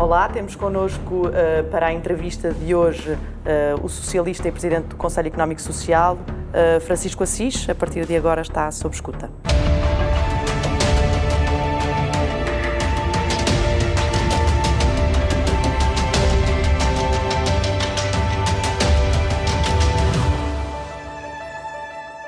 [0.00, 4.96] Olá, temos connosco uh, para a entrevista de hoje uh, o socialista e presidente do
[4.96, 7.68] Conselho Económico Social, uh, Francisco Assis.
[7.68, 9.28] A partir de agora está sob escuta.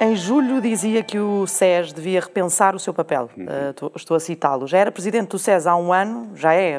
[0.02, 3.30] Em julho dizia que o SES devia repensar o seu papel.
[3.36, 3.44] Uhum.
[3.44, 4.66] Uh, estou a citá-lo.
[4.66, 6.76] Já era presidente do SES há um ano, já é,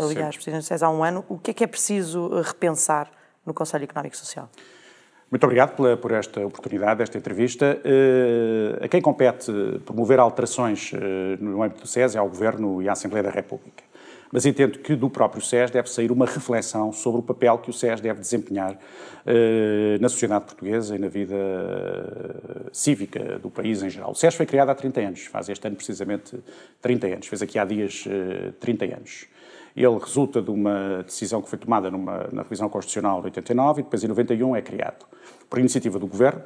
[0.00, 0.40] aliás, Sim.
[0.40, 1.24] presidente do SES há um ano.
[1.28, 3.10] O que é que é preciso eh, repensar
[3.44, 4.48] no Conselho Económico e Social?
[5.28, 7.76] Muito obrigado pela, por esta oportunidade, esta entrevista.
[7.84, 9.50] Uh, a quem compete
[9.84, 10.96] promover alterações uh,
[11.40, 13.89] no âmbito do SES é ao Governo e à Assembleia da República
[14.32, 17.72] mas entendo que do próprio SES deve sair uma reflexão sobre o papel que o
[17.72, 18.78] SES deve desempenhar
[19.26, 24.12] eh, na sociedade portuguesa e na vida eh, cívica do país em geral.
[24.12, 26.38] O SES foi criado há 30 anos, faz este ano precisamente
[26.80, 28.04] 30 anos, fez aqui há dias
[28.60, 29.26] 30 eh, anos.
[29.76, 33.84] Ele resulta de uma decisão que foi tomada numa, na revisão constitucional de 89 e
[33.84, 35.06] depois em 91 é criado
[35.48, 36.42] por iniciativa do Governo,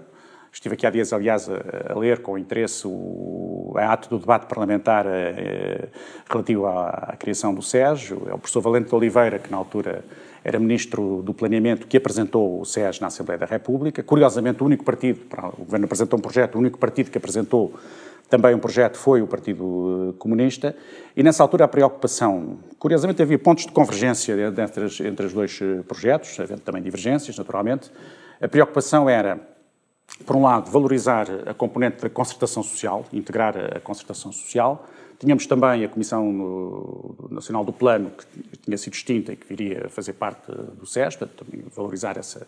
[0.54, 4.46] Estive aqui há dias, aliás, a, a ler com interesse o, a ato do debate
[4.46, 5.88] parlamentar eh,
[6.30, 8.12] relativo à, à, criação do SES.
[8.12, 10.04] É o professor Valente de Oliveira, que na altura
[10.44, 14.00] era ministro do Planeamento, que apresentou o SES na Assembleia da República.
[14.04, 15.22] Curiosamente, o único partido,
[15.58, 17.74] o governo apresentou um projeto, o único partido que apresentou
[18.30, 20.76] também um projeto foi o Partido eh, Comunista,
[21.16, 25.82] e nessa altura a preocupação, curiosamente havia pontos de convergência entre, entre os dois eh,
[25.82, 27.90] projetos, havendo também divergências, naturalmente.
[28.40, 29.52] A preocupação era
[30.24, 34.88] por um lado, valorizar a componente da concertação social, integrar a concertação social.
[35.18, 39.88] Tínhamos também a Comissão Nacional do Plano, que tinha sido extinta e que viria a
[39.88, 42.46] fazer parte do SES, também valorizar essa,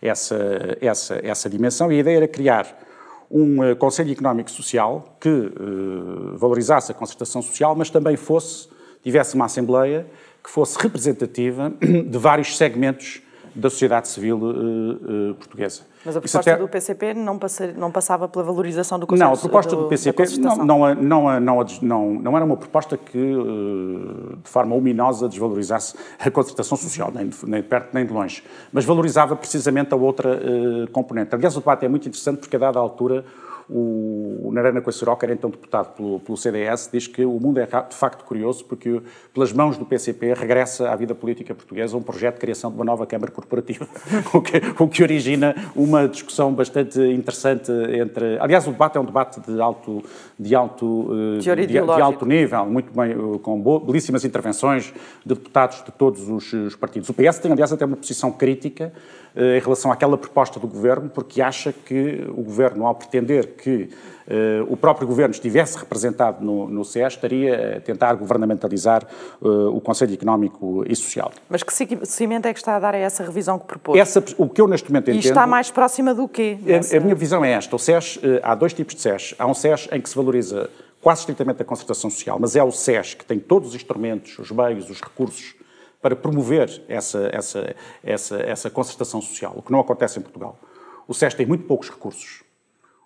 [0.00, 1.90] essa, essa, essa dimensão.
[1.90, 2.66] E a ideia era criar
[3.30, 8.68] um eh, Conselho Económico Social que uh, valorizasse a concertação social, mas também fosse,
[9.02, 10.06] tivesse uma Assembleia
[10.42, 13.22] que fosse representativa de vários segmentos
[13.58, 15.82] da sociedade civil uh, uh, portuguesa.
[16.04, 16.62] Mas a proposta até...
[16.62, 19.88] do PCP não, passa, não, passava pela valorização do Conselho Não, a proposta do, do
[19.88, 21.40] PCP não, não, não,
[21.82, 27.28] não, não, era uma proposta que, uh, de forma ominosa, desvalorizasse a concertação social, nem
[27.28, 30.40] de, nem de perto nem de longe, mas valorizava precisamente a outra
[30.92, 31.34] componente.
[31.34, 33.24] Aliás, o debate é muito interessante porque, a dada altura,
[33.70, 37.66] o Narana Coaceró, que era então deputado pelo, pelo, CDS, diz que o mundo é
[37.66, 39.02] de facto curioso porque,
[39.32, 42.84] pelas mãos do PCP, regressa à vida política portuguesa um projeto de criação de uma
[42.84, 43.86] nova Câmara Corporativa,
[44.32, 48.38] o, que, o que origina uma discussão bastante interessante entre...
[48.38, 50.02] Aliás, o debate é um debate de alto,
[50.38, 55.82] de alto, eh, de, de, alto nível, muito bem, eh, com belíssimas intervenções de deputados
[55.84, 57.08] de todos os, os partidos.
[57.08, 58.92] O PS tem, aliás, até uma posição crítica
[59.38, 63.88] em relação àquela proposta do Governo, porque acha que o Governo, ao pretender que
[64.28, 69.06] uh, o próprio Governo estivesse representado no, no CES, estaria a tentar governamentalizar
[69.40, 71.30] uh, o Conselho Económico e Social.
[71.48, 71.72] Mas que
[72.04, 73.98] cimento é que está a dar a essa revisão que propôs?
[73.98, 75.24] Essa, o que eu neste momento entendo...
[75.24, 76.58] E está mais próxima do quê?
[76.66, 77.76] A, a, minha visão é esta.
[77.76, 79.34] O SES, uh, há dois tipos de SES.
[79.38, 80.68] Há um SES em que se valoriza
[81.00, 84.50] quase estritamente a concertação social, mas é o SES que tem todos os instrumentos, os
[84.50, 85.54] meios, os recursos
[86.00, 90.58] para promover essa, essa, essa, essa concertação social, o que não acontece em Portugal.
[91.06, 92.42] O SES tem muito poucos recursos.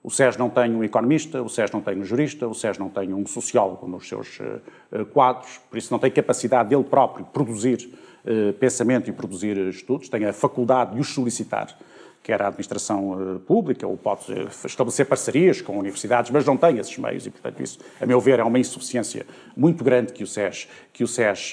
[0.03, 2.89] O SES não tem um economista, o SES não tem um jurista, o SES não
[2.89, 7.89] tem um sociólogo nos seus uh, quadros, por isso não tem capacidade dele próprio produzir
[8.25, 11.79] uh, pensamento e produzir estudos, tem a faculdade de os solicitar
[12.23, 14.25] quer a administração pública, ou pode
[14.65, 18.39] estabelecer parcerias com universidades, mas não tem esses meios e, portanto, isso, a meu ver,
[18.39, 21.53] é uma insuficiência muito grande que o SES, que o SES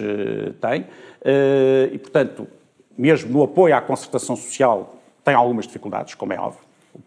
[0.61, 0.85] tem.
[1.91, 2.47] E, portanto,
[2.97, 6.61] mesmo no apoio à concertação social, tem algumas dificuldades, como é óbvio.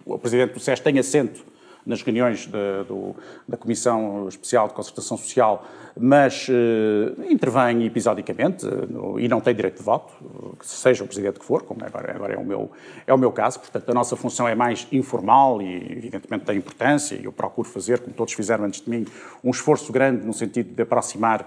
[0.05, 1.45] O Presidente do SES tem assento
[1.85, 3.15] nas reuniões de, do,
[3.49, 5.67] da Comissão Especial de Concertação Social,
[5.99, 11.39] mas uh, intervém episodicamente uh, e não tem direito de voto, uh, seja o Presidente
[11.39, 12.71] que for, como agora, agora é, o meu,
[13.07, 13.61] é o meu caso.
[13.61, 18.01] Portanto, a nossa função é mais informal e, evidentemente, tem importância, e eu procuro fazer,
[18.01, 19.07] como todos fizeram antes de mim,
[19.45, 21.47] um esforço grande no sentido de aproximar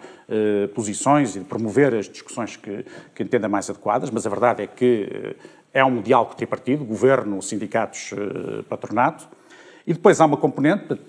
[0.74, 4.68] posições e de promover as discussões que, que entenda mais adequadas, mas a verdade é
[4.68, 5.36] que
[5.74, 8.12] é um diálogo tripartido, governo, sindicatos,
[8.68, 9.28] patronato,
[9.86, 11.00] e depois há uma componente,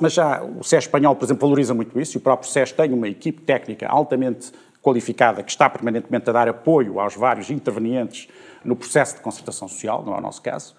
[0.00, 2.92] mas já o SES espanhol, por exemplo, valoriza muito isso, e o próprio SES tem
[2.92, 4.52] uma equipe técnica altamente
[4.82, 8.28] qualificada que está permanentemente a dar apoio aos vários intervenientes
[8.64, 10.74] no processo de concertação social, não é o nosso caso.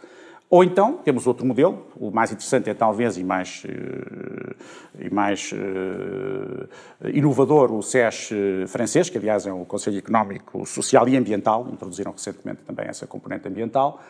[0.49, 4.55] Ou então temos outro modelo, o mais interessante é talvez e mais, uh,
[4.97, 11.05] e mais uh, inovador, o SES uh, francês, que aliás é o Conselho Económico, Social
[11.09, 14.01] e Ambiental, introduziram recentemente também essa componente ambiental,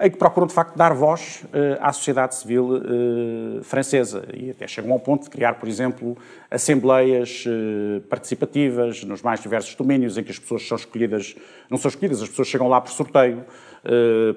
[0.00, 4.66] em que procuram, de facto, dar voz uh, à sociedade civil uh, francesa e até
[4.66, 6.16] chegam ao ponto de criar, por exemplo,
[6.50, 11.36] assembleias uh, participativas nos mais diversos domínios em que as pessoas são escolhidas,
[11.70, 13.44] não são escolhidas, as pessoas chegam lá por sorteio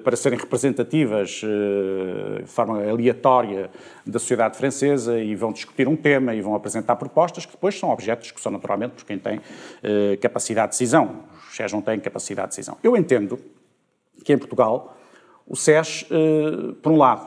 [0.04, 3.70] para serem representativas de forma aleatória
[4.06, 7.88] da sociedade francesa e vão discutir um tema e vão apresentar propostas que depois são
[7.88, 9.40] objetos que são naturalmente por quem tem
[10.20, 11.24] capacidade de decisão.
[11.48, 12.76] Os SES não têm capacidade de decisão.
[12.82, 13.40] Eu entendo
[14.22, 14.97] que em Portugal
[15.48, 17.26] o SES, eh, por um lado,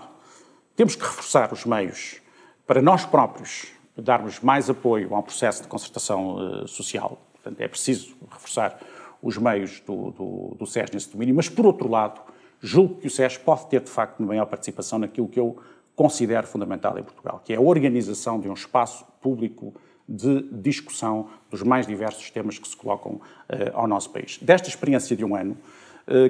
[0.75, 2.21] temos que reforçar os meios
[2.67, 7.19] para nós próprios darmos mais apoio ao processo de concertação eh, social.
[7.33, 8.79] Portanto, é preciso reforçar
[9.21, 12.21] os meios do, do, do SES nesse domínio, mas, por outro lado,
[12.59, 15.57] julgo que o SES pode ter, de facto, uma maior participação naquilo que eu
[15.95, 19.73] considero fundamental em Portugal, que é a organização de um espaço público
[20.07, 23.21] de discussão dos mais diversos temas que se colocam uh,
[23.73, 24.37] ao nosso país.
[24.41, 25.57] Desta experiência de um ano,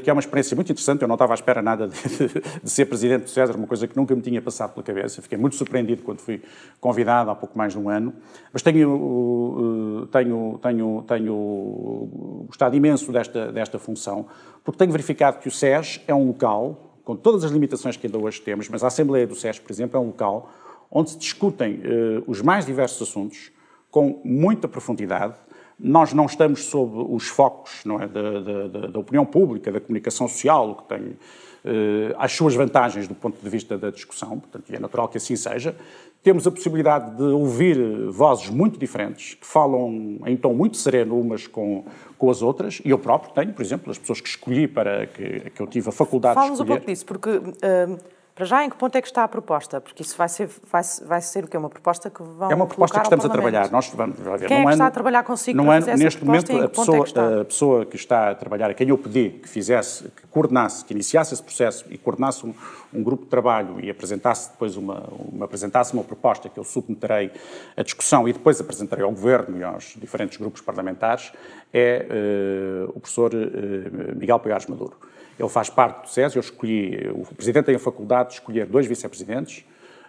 [0.04, 1.02] que é uma experiência muito interessante.
[1.02, 2.28] Eu não estava à espera nada de, de,
[2.64, 5.22] de, ser presidente do César, uma coisa que nunca me tinha passado pela cabeça.
[5.22, 6.42] Fiquei muito surpreendido quando fui
[6.80, 8.14] convidado há pouco mais de um ano.
[8.52, 14.28] Mas tenho, eh, tenho, tenho, tenho gostado imenso desta, desta função,
[14.64, 18.18] porque tenho verificado que o SES é um local, com todas as limitações que ainda
[18.18, 20.52] hoje temos, mas a Assembleia do SES, por exemplo, é um local
[20.92, 23.52] onde se discutem uh, os mais diversos assuntos
[23.90, 25.36] com muita profundidade
[25.82, 30.72] nós não estamos sob os focos é, da, da, da, opinião pública, da comunicação social,
[30.72, 31.18] o que tem
[31.66, 35.36] eh, as suas vantagens do ponto de vista da discussão, portanto, é natural que assim
[35.36, 35.76] seja.
[36.24, 37.78] Temos a possibilidade de ouvir
[38.10, 41.84] vozes muito diferentes, que falam em tom muito sereno umas com,
[42.18, 45.50] com as outras, e eu próprio tenho, por exemplo, as pessoas que escolhi para que,
[45.50, 46.74] que eu tive a faculdade Fala-nos de escolher.
[46.74, 47.30] um pouco disso, porque...
[47.30, 49.82] Uh para já, em que ponto é que está a proposta?
[49.82, 51.58] Porque isso vai ser, vai, vai ser o quê?
[51.58, 53.70] Uma proposta que vão É uma proposta que estamos a trabalhar.
[53.70, 56.24] Nós vamos, vai ver, Quem é que ano, está a trabalhar consigo para ano, Neste
[56.24, 59.50] momento, a pessoa, é a pessoa que está a trabalhar, a quem eu pedi que
[59.50, 62.54] fizesse, que coordenasse, que iniciasse esse processo e coordenasse um,
[62.94, 67.32] um grupo de trabalho e apresentasse depois uma, uma, apresentasse uma proposta que eu submeterei
[67.76, 71.34] à discussão e depois apresentarei ao Governo e aos diferentes grupos parlamentares,
[71.74, 74.96] é uh, o professor uh, Miguel Pegares Maduro.
[75.40, 78.86] Ele faz parte do SES, eu escolhi, o Presidente tem a faculdade de escolher dois
[78.86, 79.66] vice-presidentes,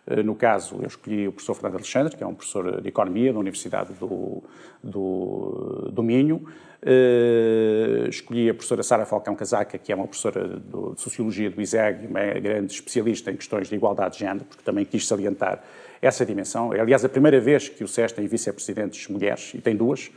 [0.06, 3.32] eh, no caso, eu escolhi o professor Fernando Alexandre, que é um professor de Economia
[3.32, 4.42] da Universidade do,
[4.82, 6.44] do, do Minho.
[6.84, 12.08] Uh, escolhi a professora Sara Falcão Casaca, que é uma professora de Sociologia do ISEG,
[12.08, 15.62] uma grande especialista em questões de igualdade de género, porque também quis salientar
[16.00, 16.74] essa dimensão.
[16.74, 20.10] É, aliás, a primeira vez que o SES tem vice-presidentes mulheres, e tem duas,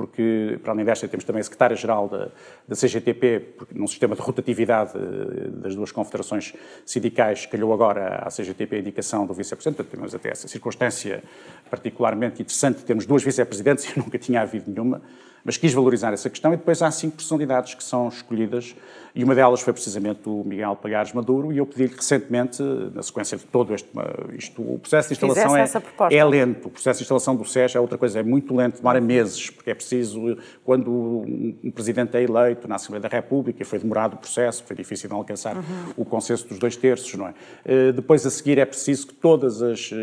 [0.00, 2.28] porque, para além desta, temos também a secretária-geral da,
[2.66, 6.54] da CGTP, porque num sistema de rotatividade eh, das duas confederações
[6.86, 11.22] sindicais, calhou agora à CGTP a indicação do vice-presidente, temos até essa circunstância
[11.68, 12.78] particularmente interessante.
[12.78, 15.02] De termos duas vice-presidentes e nunca tinha havido nenhuma
[15.44, 16.52] mas quis valorizar essa questão.
[16.52, 18.74] E depois há cinco personalidades que são escolhidas
[19.14, 22.62] e uma delas foi precisamente o Miguel Pagares Maduro e eu pedi-lhe recentemente,
[22.94, 23.88] na sequência de todo este,
[24.36, 27.80] isto, o processo de instalação é, é, lento, o processo de instalação do SES é
[27.80, 32.68] outra coisa, é muito lento, demora meses, porque é preciso, quando um presidente é eleito
[32.68, 35.62] na Assembleia da República, foi demorado o processo, foi difícil de alcançar uhum.
[35.96, 37.30] o consenso dos dois terços, não é?
[37.30, 39.96] Uh, depois a seguir é preciso que todas as uh,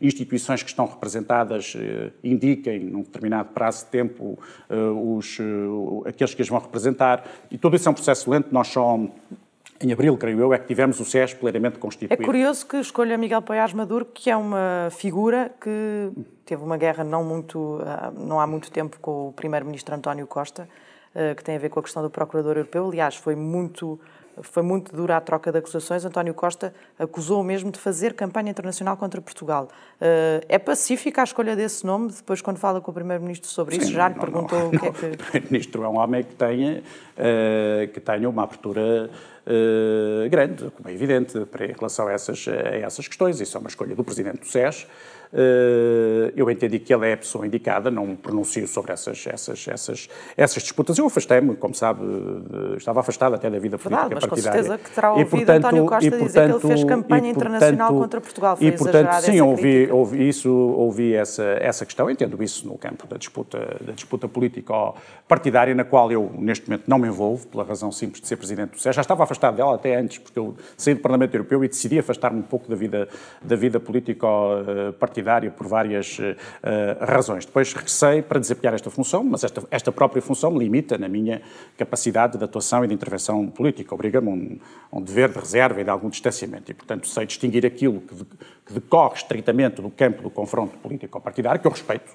[0.00, 4.38] instituições que estão representadas uh, indiquem num determinado prazo de tempo
[4.70, 5.38] os,
[6.06, 8.98] aqueles que as vão representar, e todo isso é um processo lento, nós só
[9.80, 12.22] em abril, creio eu, é que tivemos o SES plenamente constituído.
[12.22, 16.12] É curioso que escolha Miguel Paiás Maduro, que é uma figura que
[16.44, 20.68] teve uma guerra não, muito, ah, não há muito tempo com o primeiro-ministro António Costa,
[21.36, 22.88] que tem a ver com a questão do procurador europeu.
[22.88, 24.00] Aliás, foi muito
[24.40, 26.04] foi muito dura a troca de acusações.
[26.04, 29.68] António Costa acusou mesmo de fazer campanha internacional contra Portugal.
[30.00, 32.10] Uh, é pacífica a escolha desse nome?
[32.10, 34.86] Depois, quando fala com o Primeiro-Ministro sobre Sim, isso, já lhe perguntou não, o que
[34.86, 35.06] é que...
[35.12, 39.10] O Primeiro-Ministro é um homem que tenha, uh, que tenha uma abertura
[39.46, 43.40] uh, grande, como é evidente, para, em relação a essas, a essas questões.
[43.40, 44.86] Isso é uma escolha do Presidente do SES.
[45.34, 49.66] Eh, eu entendi que ele é a pessoa indicada, não me pronuncio sobre essas, essas,
[49.66, 50.98] essas, essas disputas.
[50.98, 52.02] Eu afastei-me, como sabe,
[52.76, 54.60] estava afastado até da vida política Verdade, mas partidária.
[54.60, 56.84] com certeza que terá ouvido e, portanto, António Costa e, portanto, dizer que ele fez
[56.84, 58.56] campanha e, portanto, internacional contra Portugal.
[58.58, 63.06] Foi e, portanto, sim, ouvi, ouvi, isso, ouvi essa, essa questão, entendo isso no campo
[63.06, 67.90] da disputa, da disputa político-partidária, na qual eu, neste momento, não me envolvo, pela razão
[67.90, 68.94] simples de ser Presidente do SES.
[68.94, 72.40] Já estava afastado dela até antes, porque eu saí do Parlamento Europeu e decidi afastar-me
[72.40, 73.08] um pouco da vida,
[73.40, 76.36] da vida político-partidária partidária por várias uh,
[77.00, 77.46] razões.
[77.46, 81.40] Depois regressei para desempenhar esta função, mas esta, esta própria função me limita na minha
[81.78, 84.58] capacidade de atuação e de intervenção política, obriga-me a um,
[84.92, 86.70] um, dever de reserva e de algum distanciamento.
[86.70, 88.24] E, portanto, sei distinguir aquilo que, de,
[88.66, 92.12] que decorre estritamente do campo do confronto político-partidário, que eu respeito,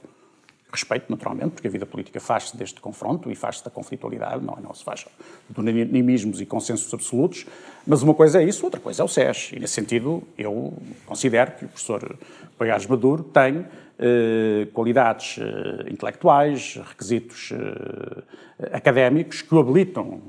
[0.72, 4.74] Respeito, naturalmente, porque a vida política faz-se deste confronto e faz-se da conflitualidade, não, não
[4.74, 5.06] se faz
[5.50, 7.46] de unanimismos e consensos absolutos,
[7.86, 9.54] mas uma coisa é isso, outra coisa é o SES.
[9.54, 10.74] E, nesse sentido, eu
[11.06, 12.18] considero que o professor
[12.58, 13.66] Paiares Maduro tem
[14.00, 18.24] eh, qualidades eh, intelectuais, requisitos eh,
[18.72, 20.22] académicos que o habilitam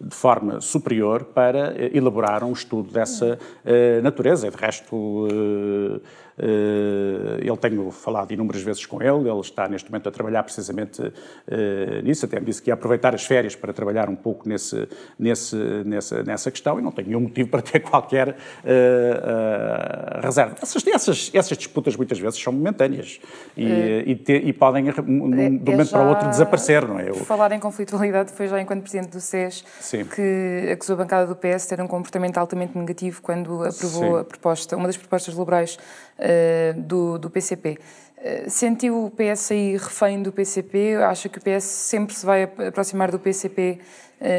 [0.00, 3.38] de forma superior para elaborar um estudo dessa
[4.02, 4.46] natureza.
[4.46, 5.28] E, de resto,
[6.38, 11.12] eh, ele tenho falado inúmeras vezes com ele, ele está neste momento a trabalhar precisamente
[11.46, 14.88] eh, nisso, até me disse que ia aproveitar as férias para trabalhar um pouco nesse,
[15.18, 20.56] nesse, nessa, nessa questão e não tenho nenhum motivo para ter qualquer uh, uh, reserva.
[20.60, 23.20] Essas, essas, essas, disputas muitas vezes são momentâneas
[23.56, 26.86] e, uh, e, te, e podem de um é, momento já, para o outro desaparecer,
[26.86, 27.10] não é?
[27.10, 27.21] Eu...
[27.24, 30.04] Falar em conflitualidade foi já enquanto Presidente do SES Sim.
[30.04, 34.20] que acusou a bancada do PS de ter um comportamento altamente negativo quando aprovou Sim.
[34.20, 35.78] a proposta, uma das propostas liberais
[36.18, 37.78] uh, do, do PCP.
[38.18, 40.96] Uh, sentiu o PS aí refém do PCP?
[40.96, 43.80] Acha que o PS sempre se vai aproximar do PCP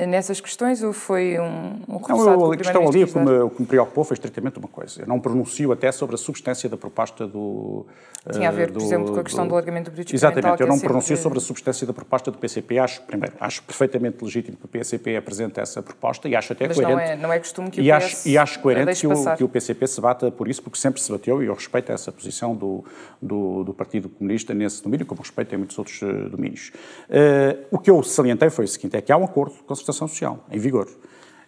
[0.08, 3.62] nessas questões ou foi um, um não, A questão ali, o que, me, o que
[3.62, 5.02] me preocupou foi estritamente uma coisa.
[5.02, 7.86] Eu não pronuncio até sobre a substância da proposta do,
[8.32, 10.62] tinha a ver, do, por exemplo, com a questão do, do alargamento do período Exatamente,
[10.62, 12.80] eu não é pronuncio sobre a substância da proposta do PCP.
[12.80, 16.78] Acho, primeiro, acho perfeitamente legítimo que o PCP apresente essa proposta e acho até Mas
[16.78, 16.96] coerente.
[16.96, 19.36] Não é, não é costume que o e PS acho, e acho coerente que o,
[19.36, 22.14] que o, PCP se bata por isso, porque sempre se bateu, e eu respeito essa
[22.14, 22.86] posição do,
[23.22, 26.72] do, do Partido Comunista nesse domínio, como respeito em muitos outros uh, domínios.
[27.10, 30.46] Uh, o que eu salientei foi o seguinte: é que há um acordo concertação social
[30.52, 30.88] em vigor.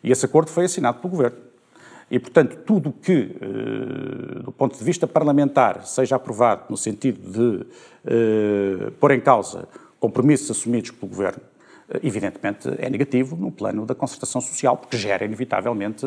[0.04, 1.38] E esse acordo foi assinado pelo Governo.
[2.10, 7.66] E, portanto, tudo que, eh, do ponto de vista parlamentar, seja aprovado no sentido de
[8.06, 9.68] eh, pôr em causa
[10.00, 11.42] compromissos assumidos pelo Governo,
[11.90, 16.06] eh, evidentemente é negativo no plano da concertação social, porque gera inevitavelmente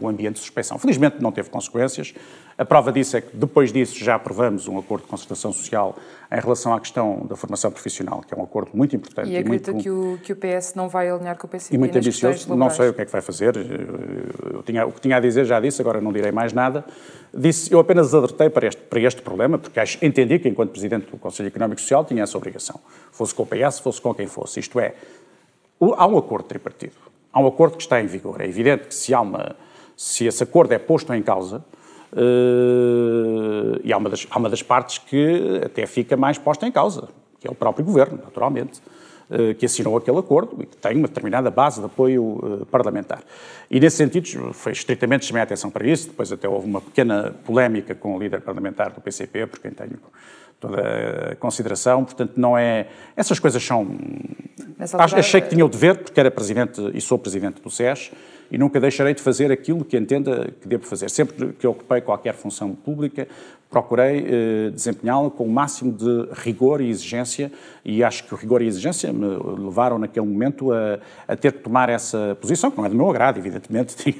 [0.00, 0.78] um ambiente de suspeição.
[0.78, 2.14] Felizmente não teve consequências.
[2.60, 5.96] A prova disso é que depois disso já aprovamos um acordo de concertação social
[6.30, 9.30] em relação à questão da formação profissional, que é um acordo muito importante.
[9.30, 11.74] E acredita e muito, que, o, que o PS não vai alinhar com o PCP
[11.74, 13.56] E muito ambicioso, não sei o que é que vai fazer.
[14.52, 16.84] Eu tinha, o que tinha a dizer já disse, agora não direi mais nada.
[17.32, 21.10] Disse, eu apenas alertei para este, para este problema, porque acho, entendi que, enquanto Presidente
[21.10, 22.78] do Conselho Económico e Social, tinha essa obrigação.
[23.10, 24.60] Fosse com o PS, fosse com quem fosse.
[24.60, 24.92] Isto é,
[25.80, 26.92] há um acordo tripartido.
[27.32, 28.38] Há um acordo que está em vigor.
[28.42, 29.56] É evidente que se, há uma,
[29.96, 31.64] se esse acordo é posto em causa,
[32.12, 36.72] Uh, e há uma, das, há uma das partes que até fica mais posta em
[36.72, 38.80] causa, que é o próprio governo, naturalmente,
[39.30, 43.22] uh, que assinou aquele acordo e que tem uma determinada base de apoio uh, parlamentar.
[43.70, 46.08] E nesse sentido, foi estritamente chamei a atenção para isso.
[46.08, 49.98] Depois, até houve uma pequena polémica com o líder parlamentar do PCP, por quem tenho
[50.58, 52.04] toda a consideração.
[52.04, 52.88] Portanto, não é.
[53.16, 53.86] Essas coisas são.
[55.16, 58.10] Achei que tinha o dever, porque era presidente e sou presidente do SES
[58.50, 61.08] e nunca deixarei de fazer aquilo que entenda que devo fazer.
[61.10, 63.28] Sempre que ocupei qualquer função pública,
[63.70, 67.52] procurei eh, desempenhá-la com o máximo de rigor e exigência
[67.84, 69.26] e acho que o rigor e a exigência me
[69.58, 73.08] levaram naquele momento a, a ter que tomar essa posição, que não é do meu
[73.08, 74.16] agrado, evidentemente, tinha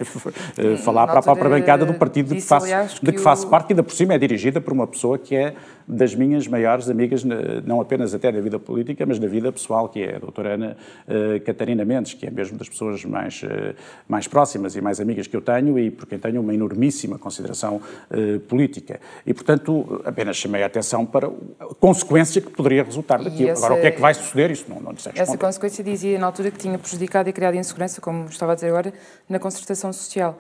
[0.57, 2.67] eh, falar para a própria bancada do partido de que, faço,
[3.01, 5.35] que de que faço parte, que ainda por cima é dirigida por uma pessoa que
[5.35, 5.55] é
[5.87, 7.25] das minhas maiores amigas,
[7.65, 10.77] não apenas até da vida política, mas da vida pessoal, que é a doutora Ana
[11.07, 13.75] uh, Catarina Mendes, que é mesmo das pessoas mais, uh,
[14.09, 17.81] mais próximas e mais amigas que eu tenho e por quem tenho uma enormíssima consideração
[18.11, 19.01] uh, política.
[19.27, 23.51] E, portanto, apenas chamei a atenção para a consequência que poderia resultar daquilo.
[23.51, 26.19] Essa, Agora, o que é que vai suceder, isso não, não disse Essa consequência dizia
[26.19, 28.93] na altura que tinha prejudicado e criado insegurança, como estava a dizer agora,
[29.29, 30.39] na concertação social.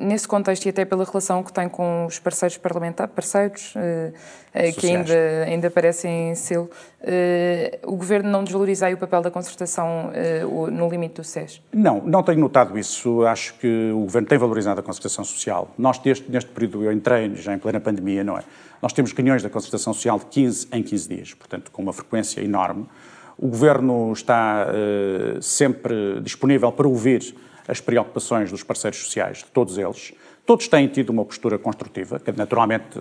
[0.00, 3.74] Nesse contexto e até pela relação que tem com os parceiros parlamentares, parceiros
[4.78, 6.70] que ainda, ainda parecem sê-lo,
[7.84, 10.10] o Governo não desvaloriza o papel da concertação
[10.70, 11.60] no limite do SES?
[11.72, 13.24] Não, não tenho notado isso.
[13.26, 15.70] Acho que o Governo tem valorizado a concertação social.
[15.76, 18.42] Nós, deste, neste período, eu entrei já em plena pandemia, não é?
[18.80, 22.40] Nós temos reuniões da concertação social de 15 em 15 dias, portanto, com uma frequência
[22.40, 22.86] enorme.
[23.36, 24.68] O Governo está
[25.40, 27.34] sempre disponível para ouvir
[27.66, 30.12] as preocupações dos parceiros sociais, de todos eles.
[30.46, 33.00] Todos têm tido uma postura construtiva, que naturalmente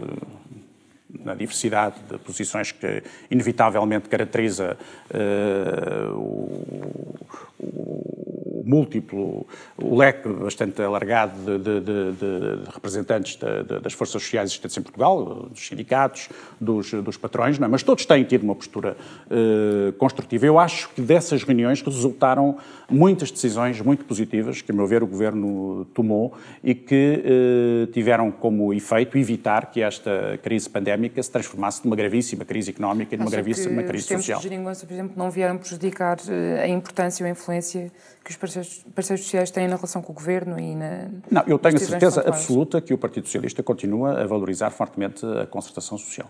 [1.19, 4.77] na diversidade de posições que inevitavelmente caracteriza
[5.11, 7.15] uh, o,
[7.59, 8.22] o,
[8.65, 9.45] múltiplo,
[9.77, 13.37] o leque bastante alargado de, de, de, de representantes
[13.81, 16.29] das forças sociais existentes em Portugal, dos sindicatos,
[16.59, 17.69] dos, dos patrões, não é?
[17.69, 18.95] mas todos têm tido uma postura
[19.27, 20.45] uh, construtiva.
[20.45, 22.57] Eu acho que dessas reuniões resultaram
[22.89, 28.31] muitas decisões muito positivas que, a meu ver, o Governo tomou e que uh, tiveram
[28.31, 33.31] como efeito evitar que esta crise pandémica se transformasse numa gravíssima crise económica e numa
[33.31, 34.39] gravíssima crise social.
[34.39, 37.91] Os tempos por exemplo, não vieram prejudicar uh, a importância ou a influência
[38.23, 41.09] que os parceiros, parceiros sociais têm na relação com o Governo e na...
[41.29, 45.45] Não, eu tenho a certeza absoluta que o Partido Socialista continua a valorizar fortemente a
[45.45, 46.29] concertação social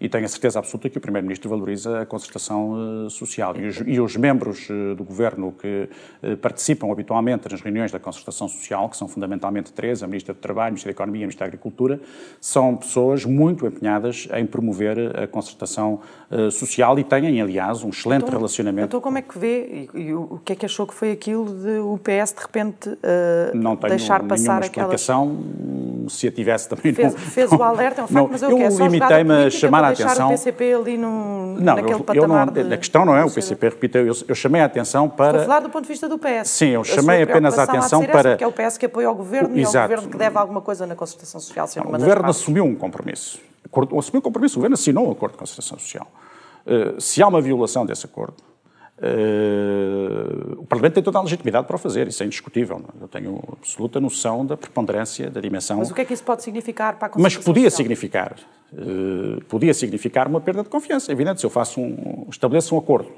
[0.00, 3.54] e tenho a certeza absoluta que o Primeiro-Ministro valoriza a concertação uh, social.
[3.56, 5.90] E os, e os membros uh, do Governo que
[6.22, 10.40] uh, participam habitualmente nas reuniões da concertação social, que são fundamentalmente três, a Ministra do
[10.40, 12.00] Trabalho, a Ministra da Economia e a Ministra da Agricultura,
[12.40, 16.00] são pessoas muito empenhadas em promover a concertação
[16.52, 18.86] social e têm, aliás, um excelente então, relacionamento.
[18.86, 21.46] Então, como é que vê e, e, o que é que achou que foi aquilo
[21.46, 22.98] de o PS de repente
[23.54, 26.12] não tenho deixar passar explicação, aquelas...
[26.12, 27.20] se a tivesse também fez, não...
[27.20, 29.88] Fez o alerta, é um facto, não, mas eu, eu é limitei-me a chamar a
[29.90, 30.28] atenção...
[30.28, 32.74] o PCP ali no, não, naquele eu, patamar eu não, de...
[32.74, 35.38] A questão não é o PCP, repito, eu, eu chamei a atenção para...
[35.38, 36.48] Estou a falar do ponto de vista do PS.
[36.48, 38.30] Sim, eu chamei apenas a atenção para...
[38.30, 39.76] Porque é o PS que apoia o Governo Exato.
[39.76, 41.68] e é o Governo que deve alguma coisa na concertação social.
[41.76, 43.40] Não, o Governo assumiu um compromisso.
[43.96, 46.10] Assumiu um compromisso, o Governo assinou um acordo de concertação social.
[46.66, 48.49] Uh, se há uma violação desse acordo,
[49.02, 52.82] Uh, o Parlamento tem toda a legitimidade para o fazer, isso é indiscutível.
[53.00, 53.04] É?
[53.04, 55.78] Eu tenho absoluta noção da preponderância, da dimensão.
[55.78, 57.76] Mas o que é que isso pode significar para a Mas podia social?
[57.78, 58.36] significar,
[58.74, 61.10] uh, podia significar uma perda de confiança.
[61.10, 63.10] É evidente, se eu faço um, estabeleço um acordo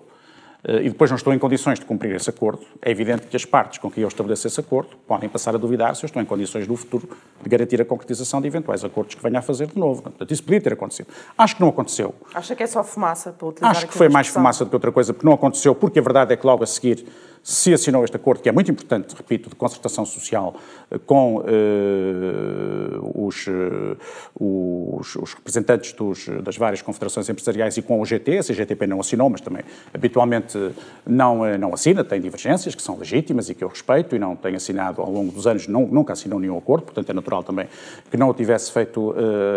[0.64, 3.78] e depois não estou em condições de cumprir esse acordo, é evidente que as partes
[3.78, 6.69] com quem eu estabeleço esse acordo podem passar a duvidar se eu estou em condições
[6.69, 7.09] no futuro
[7.42, 10.02] de garantir a concretização de eventuais acordos que venha a fazer de novo.
[10.02, 11.09] Portanto, isso podia ter acontecido.
[11.37, 12.14] Acho que não aconteceu.
[12.33, 14.92] Acha que é só fumaça para utilizar Acho que foi mais fumaça do que outra
[14.92, 17.04] coisa, porque não aconteceu, porque a verdade é que logo a seguir
[17.43, 20.55] se assinou este acordo, que é muito importante, repito, de concertação social
[20.91, 23.97] eh, com uh, os, uh,
[24.39, 29.01] os, os, representantes dos, das várias confederações empresariais e com o GT, a CGTP não
[29.01, 30.57] assinou, mas também habitualmente
[31.05, 34.55] não, não assina, tem divergências que são legítimas e que eu respeito e não tem
[34.55, 37.67] assinado ao longo dos anos, não, nunca assinou nenhum acordo, portanto é natural também
[38.09, 39.15] que não o tivesse feito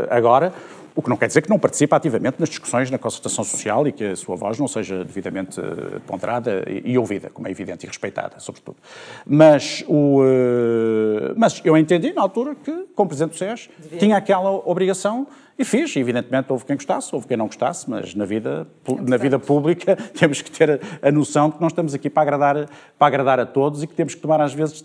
[0.10, 0.52] agora.
[0.96, 3.92] O que não quer dizer que não participe ativamente nas discussões na concertação social e
[3.92, 7.88] que a sua voz não seja devidamente eh, ponderada e ouvida, como é evidente, e
[7.88, 8.78] respeitada, sobretudo.
[9.26, 14.50] Mas, o, eh, mas eu entendi, na altura, que, como Presidente do SES, tinha aquela
[14.50, 18.68] obrigação e fiz, evidentemente houve quem gostasse, houve quem não gostasse, mas na vida,
[19.08, 22.70] na vida pública temos que ter a, noção de que não estamos aqui para agradar,
[22.98, 24.84] para agradar a todos e que temos que tomar às vezes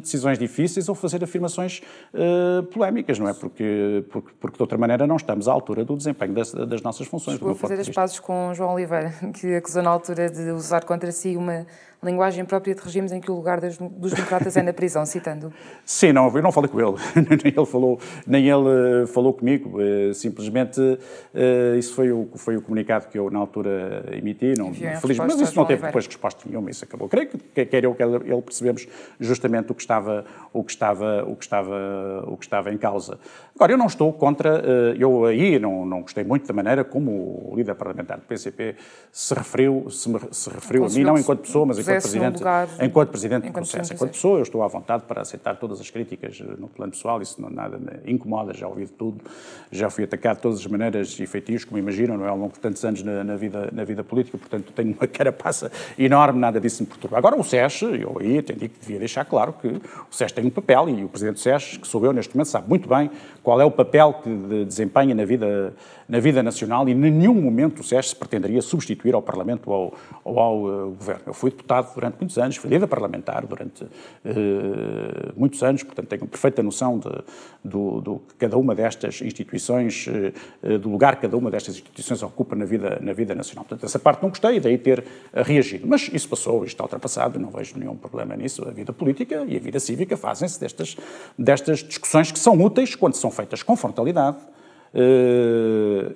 [0.00, 1.82] decisões difíceis ou fazer afirmações
[2.14, 3.34] uh, polémicas, não é?
[3.34, 7.06] Porque, porque, porque de outra maneira não estamos à altura do desempenho das, das nossas
[7.06, 7.38] funções.
[7.38, 11.36] Vou fazer as pazes com João Oliveira, que acusou na altura de usar contra si
[11.36, 11.66] uma
[12.02, 15.52] linguagem própria de regimes em que o lugar das, dos democratas é na prisão, citando.
[15.84, 16.96] Sim, não, eu não falei com ele,
[17.44, 22.56] nem ele falou, nem ele eh, falou comigo, eh, simplesmente uh, isso foi o, foi
[22.56, 26.48] o comunicado que eu na altura emiti, não, feliz, mas isso não teve depois resposta
[26.48, 27.08] nenhuma, isso acabou.
[27.08, 28.86] Creio que quer eu que ele percebemos
[29.18, 33.18] justamente o que estava, o que estava, o que estava, o que estava em causa.
[33.54, 34.62] Agora, eu não estou contra,
[34.98, 38.76] eu aí não, não gostei muito da maneira como o líder parlamentar do PCP
[39.12, 42.68] se referiu, se, me, se referiu a mim, não enquanto pessoa, mas enquanto presidente, lugar,
[42.80, 43.94] enquanto presidente enquanto do processo.
[43.94, 47.40] Enquanto pessoa, eu estou à vontade para aceitar todas as críticas no plano pessoal, isso
[47.40, 49.20] não nada me incomoda, já ouvi tudo,
[49.70, 52.52] já fui atacado de todas as maneiras e feitios, como imaginam, não é, ao longo
[52.52, 56.60] de tantos anos na, na, vida, na vida política, portanto tenho uma carapaça enorme, nada
[56.60, 57.18] disso me perturba.
[57.18, 60.50] Agora o SES, eu aí entendi que devia deixar claro que o SES tem um
[60.50, 63.10] papel e o presidente do SES, que sou eu neste momento, sabe muito bem
[63.42, 65.74] qual é o papel que desempenha na vida,
[66.08, 69.74] na vida nacional e em nenhum momento o SES se pretenderia substituir ao Parlamento ou
[69.74, 71.22] ao, ou ao uh, Governo.
[71.26, 73.88] Eu fui deputado deputado durante muitos anos, fui líder parlamentar durante uh,
[75.36, 77.10] muitos anos, portanto tenho perfeita noção de,
[77.64, 82.22] do, do que cada uma destas instituições, uh, do lugar que cada uma destas instituições
[82.22, 83.64] ocupa na vida, na vida nacional.
[83.64, 85.86] Portanto, essa parte não gostei e daí ter reagido.
[85.86, 88.66] Mas isso passou, isto está ultrapassado, não vejo nenhum problema nisso.
[88.66, 90.96] A vida política e a vida cívica fazem-se destas,
[91.38, 94.38] destas discussões que são úteis quando são feitas com frontalidade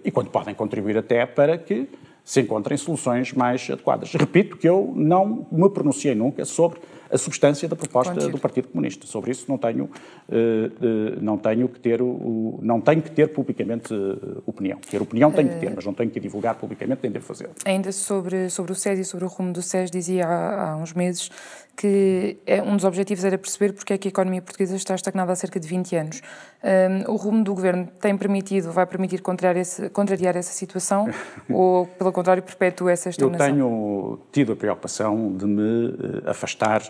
[0.03, 1.89] e quando podem contribuir até para que
[2.25, 4.15] se encontrem soluções mais adequadas.
[4.15, 8.33] Repito que eu não me pronunciei nunca sobre a substância da proposta Contigo.
[8.33, 9.07] do Partido Comunista.
[9.07, 14.43] Sobre isso não tenho, uh, não tenho que ter, não tenho que ter publicamente uh,
[14.47, 14.79] opinião.
[14.91, 17.53] Ter opinião tenho que ter, mas não tenho que divulgar publicamente, nem devo fazê-lo.
[17.65, 20.93] Ainda sobre, sobre o SES e sobre o rumo do SES, dizia há, há uns
[20.93, 21.31] meses
[21.77, 25.33] que é, um dos objetivos era perceber porque é que a economia portuguesa está estagnada
[25.33, 26.23] há cerca de 20 anos.
[26.63, 31.09] Um, o rumo do governo tem permitido, vai permitir contrariar, esse, contrariar essa situação
[31.51, 33.47] ou, pelo contrário, perpetua essa estagnação?
[33.47, 35.89] Eu tenho tido a preocupação de me
[36.25, 36.83] eh, afastar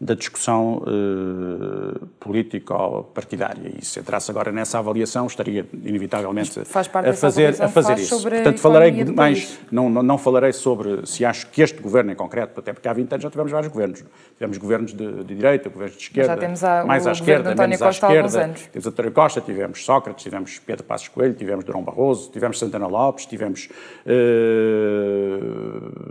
[0.00, 3.70] da discussão uh, político-partidária.
[3.78, 6.64] E se entrasse agora nessa avaliação, estaria inevitavelmente a
[7.12, 8.22] fazer, a fazer isso.
[8.22, 12.58] Portanto, falarei mais, não, não, não, falarei sobre se acho que este governo em concreto,
[12.60, 14.02] até porque há 20 anos já tivemos vários governos.
[14.38, 16.32] Tivemos governos de, de direita, governos de esquerda,
[16.66, 18.54] a, mais à esquerda, menos à esquerda.
[18.54, 23.26] Tivemos António Costa, tivemos Sócrates, tivemos Pedro Passos Coelho, tivemos Durão Barroso, tivemos Santana Lopes,
[23.26, 23.68] tivemos,
[24.06, 24.08] uh,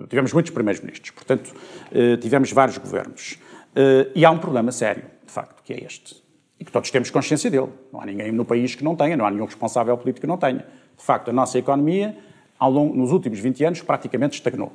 [0.07, 1.09] tivemos muitos primeiros ministros.
[1.09, 1.51] Portanto,
[1.91, 3.39] uh, tivemos vários governos.
[3.71, 6.21] Uh, e há um problema sério, de facto, que é este.
[6.59, 7.69] E que todos temos consciência dele.
[7.91, 10.37] Não há ninguém no país que não tenha, não há nenhum responsável político que não
[10.37, 10.65] tenha.
[10.97, 12.17] De facto, a nossa economia,
[12.57, 14.73] ao longo, nos últimos 20 anos, praticamente estagnou.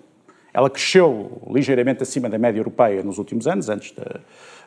[0.53, 3.93] Ela cresceu ligeiramente acima da média europeia nos últimos anos, antes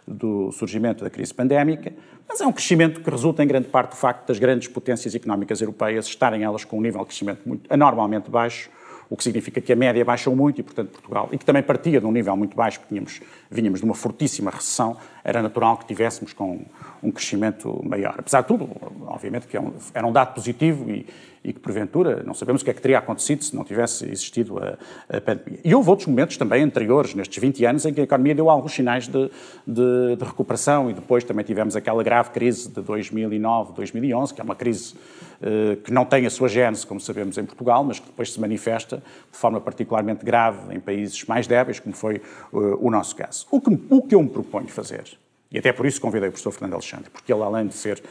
[0.08, 1.94] do surgimento da crise pandémica,
[2.28, 5.62] mas é um crescimento que resulta em grande parte do facto das grandes potências económicas
[5.62, 8.70] europeias estarem elas com um nível de crescimento muito, anormalmente baixo,
[9.10, 12.00] o que significa que a média baixou muito e, portanto, Portugal, e que também partia
[12.00, 15.86] de um nível muito baixo, porque tínhamos, vinhamos de uma fortíssima recessão, era natural que
[15.86, 16.66] tivéssemos com
[17.02, 18.16] um crescimento maior.
[18.18, 18.70] Apesar de tudo,
[19.08, 19.62] obviamente que é
[19.94, 21.06] era um dado positivo e,
[21.48, 24.60] e que, porventura, não sabemos o que é que teria acontecido se não tivesse existido
[24.60, 24.78] a,
[25.16, 25.60] a, pandemia.
[25.64, 28.74] E houve outros momentos também anteriores, nestes 20 anos, em que a economia deu alguns
[28.74, 29.32] sinais de,
[29.66, 34.44] de, de recuperação e depois também tivemos aquela grave crise de 2009, 2011, que é
[34.44, 34.96] uma crise
[35.42, 38.42] eh, que não tem a sua gênese, como sabemos, em Portugal, mas que depois se
[38.42, 43.46] manifesta de forma particularmente grave em países mais débeis, como foi uh, o nosso caso.
[43.52, 45.18] O que, o que eu me proponho fazer,
[45.52, 48.04] e até por isso convidei o professor Fernando Alexandre, porque ele, além de ser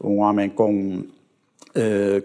[0.00, 1.04] um homem com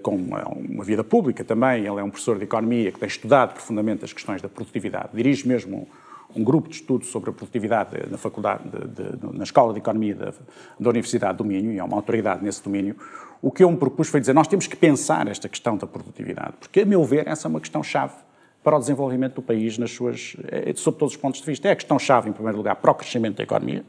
[0.02, 1.80] com uma, vida pública também.
[1.86, 5.10] Ele é um professor de economia que tem estudado profundamente as questões da produtividade.
[5.14, 5.88] Dirige mesmo
[6.36, 10.16] um, grupo de estudo sobre a produtividade na faculdade, de, de, na Escola de Economia
[10.16, 10.34] da,
[10.80, 12.96] da, Universidade do Minho, e é uma autoridade nesse domínio.
[13.42, 16.54] O que eu me propus foi dizer, nós temos que pensar esta questão da produtividade,
[16.60, 18.14] porque, a meu ver, essa é uma questão-chave
[18.64, 21.68] para o desenvolvimento do país nas suas, eh, sob todos os pontos de vista.
[21.68, 23.84] É a questão-chave, em primeiro lugar, para o crescimento da economia,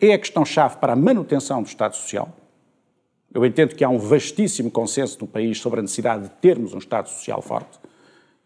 [0.00, 2.34] é a questão-chave para a manutenção do Estado Social,
[3.36, 6.78] eu entendo que há um vastíssimo consenso no país sobre a necessidade de termos um
[6.78, 7.78] Estado Social forte.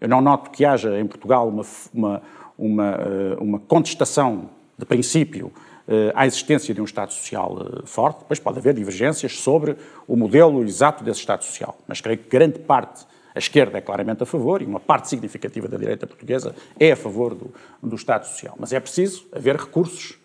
[0.00, 2.22] Eu não noto que haja em Portugal uma, uma,
[2.58, 5.52] uma, eh, uma contestação de princípio
[5.86, 8.18] eh, à existência de um Estado Social eh, forte.
[8.22, 9.76] Depois pode haver divergências sobre
[10.08, 11.78] o modelo exato desse Estado Social.
[11.86, 15.68] Mas creio que grande parte, a esquerda é claramente a favor e uma parte significativa
[15.68, 18.56] da direita portuguesa é a favor do, do Estado Social.
[18.58, 20.19] Mas é preciso haver recursos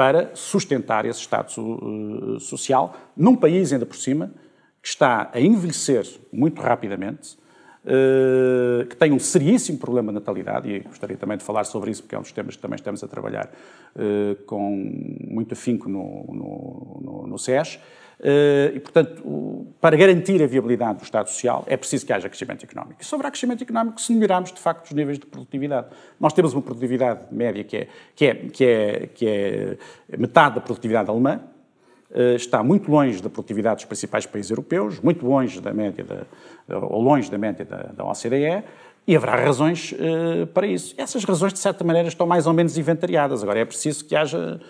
[0.00, 4.32] para sustentar esse Estado uh, social num país, ainda por cima,
[4.80, 7.36] que está a envelhecer muito rapidamente,
[7.84, 12.02] uh, que tem um seríssimo problema de natalidade, e gostaria também de falar sobre isso,
[12.02, 13.52] porque é um dos temas que também estamos a trabalhar
[13.94, 14.90] uh, com
[15.28, 17.78] muito afinco no, no, no, no SES,
[18.74, 23.00] e, portanto, para garantir a viabilidade do Estado Social, é preciso que haja crescimento económico.
[23.00, 25.88] E sobre o crescimento económico, se melhorarmos, de facto, os níveis de produtividade.
[26.18, 30.60] Nós temos uma produtividade média que é, que é, que é, que é metade da
[30.60, 31.40] produtividade alemã,
[32.12, 36.78] eh, está muito longe da produtividade dos principais países europeus, muito longe da média, da,
[36.78, 38.64] ou longe da média da, da OCDE,
[39.06, 40.94] e haverá razões uh, para isso.
[40.98, 43.42] Essas razões, de certa maneira, estão mais ou menos inventariadas.
[43.42, 44.60] Agora, é preciso que haja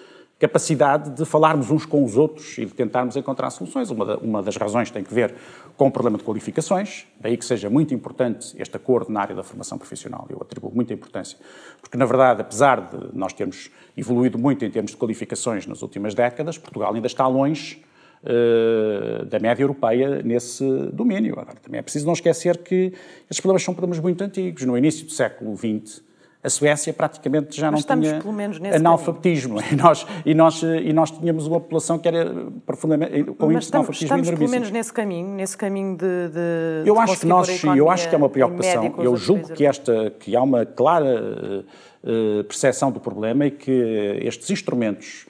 [0.40, 3.90] capacidade de falarmos uns com os outros e de tentarmos encontrar soluções.
[3.90, 5.34] Uma, uma, das razões tem que ver
[5.76, 9.42] com o problema de qualificações, daí que seja muito importante este acordo na área da
[9.42, 10.26] formação profissional.
[10.30, 11.38] Eu atribuo muita importância,
[11.80, 16.14] porque, na verdade, apesar de nós termos evoluído muito em termos de qualificações nas últimas
[16.14, 17.82] décadas, Portugal ainda está longe
[18.24, 21.38] uh, da média europeia nesse domínio.
[21.38, 24.64] Agora, também é preciso não esquecer que estes problemas são problemas muito antigos.
[24.64, 26.02] No início do século XX,
[26.42, 28.20] a Suécia praticamente já não tinha
[28.74, 29.60] analfabetismo.
[29.70, 33.76] e nós, e, nós, e nós tínhamos uma população que era profundamente com índice de
[33.76, 36.28] analfabetismo estamos pelo menos nesse caminho, nesse caminho de,
[36.82, 38.94] de eu acho que nós eu acho que é uma preocupação.
[38.98, 41.64] Eu julgo que esta que há uma clara
[42.02, 45.26] uh, percepção do problema e que estes instrumentos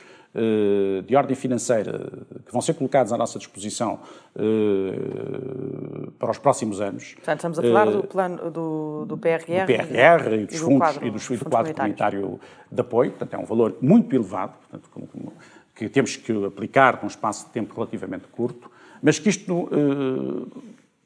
[1.07, 2.09] de ordem financeira
[2.47, 3.99] que vão ser colocados à nossa disposição
[4.37, 7.15] eh, para os próximos anos.
[7.15, 10.59] Portanto, estamos a falar do eh, plano do, do PRR, do PRR e, dos e
[10.59, 12.41] do fundos quadro, e, dos, e do quadro comunitário
[12.71, 13.11] de apoio.
[13.11, 15.33] Portanto, é um valor muito elevado, portanto, como, como,
[15.75, 18.71] que temos que aplicar num espaço de tempo relativamente curto,
[19.03, 19.69] mas que isto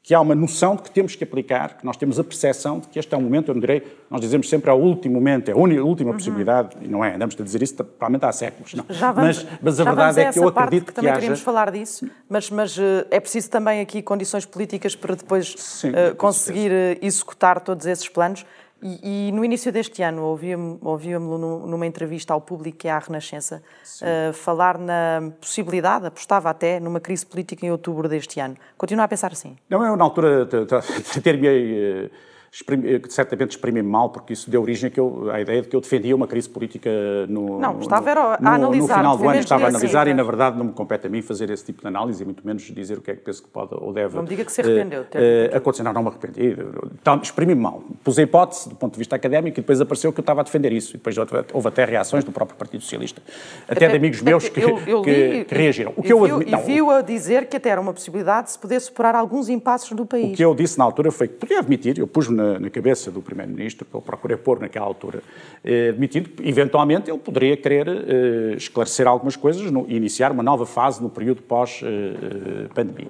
[0.05, 2.87] que há uma noção de que temos que aplicar, que nós temos a percepção de
[2.87, 5.49] que este é um momento, eu não direi, nós dizemos sempre é o último momento,
[5.49, 6.17] é a última uhum.
[6.17, 8.75] possibilidade, e não é, andamos a dizer isso provavelmente há séculos.
[8.75, 8.85] Não.
[8.87, 11.19] Já vamos, mas, mas a verdade a é que eu acredito que, que também haja...
[11.19, 15.89] queríamos falar disso, mas, mas eh, é preciso também aqui condições políticas para depois Sim,
[15.89, 18.45] uh, conseguir uh, executar todos esses planos.
[18.83, 22.99] E, e, no início deste ano ouvia-me ouvia numa entrevista ao público que é a
[22.99, 23.63] Renascença
[24.01, 28.55] uh, falar na possibilidade, apostava até, numa crise política em outubro deste ano.
[28.77, 29.55] Continua a pensar assim?
[29.69, 30.45] Não, eu na altura
[31.23, 32.11] ter-me
[32.55, 34.89] exprimi, certamente exprimi-me mal, porque isso deu origem
[35.31, 36.89] à ideia de que eu defendia uma crise política
[37.27, 40.11] no, não, estava no, a no, analisar, no final do ano, estava a analisar assim,
[40.11, 42.47] e, na verdade, não me compete a mim fazer esse tipo de análise e muito
[42.47, 44.51] menos dizer o que é que penso que pode ou deve Não me diga que
[44.51, 45.01] se arrependeu.
[45.01, 45.83] Uh, uh, acontecer.
[45.83, 46.55] Não, não me arrependi.
[47.01, 47.83] Então, exprimi-me mal.
[48.03, 50.43] Pus a hipótese, do ponto de vista académico, e depois apareceu que eu estava a
[50.43, 50.91] defender isso.
[50.91, 53.21] E depois houve até reações do próprio Partido Socialista,
[53.67, 55.91] até, até de amigos meus que, eu, eu que, que, reagiram.
[55.97, 58.59] O que eu admito, e viu a dizer que até era uma possibilidade de se
[58.59, 60.31] poder superar alguns impasses do país.
[60.31, 63.11] O que eu disse na altura foi que podia admitir, eu pus-me na, na cabeça
[63.11, 65.21] do Primeiro-Ministro, que eu procurei pôr naquela altura,
[65.63, 70.65] eh, admitindo que, eventualmente, ele poderia querer eh, esclarecer algumas coisas e iniciar uma nova
[70.65, 73.09] fase no período pós-pandemia.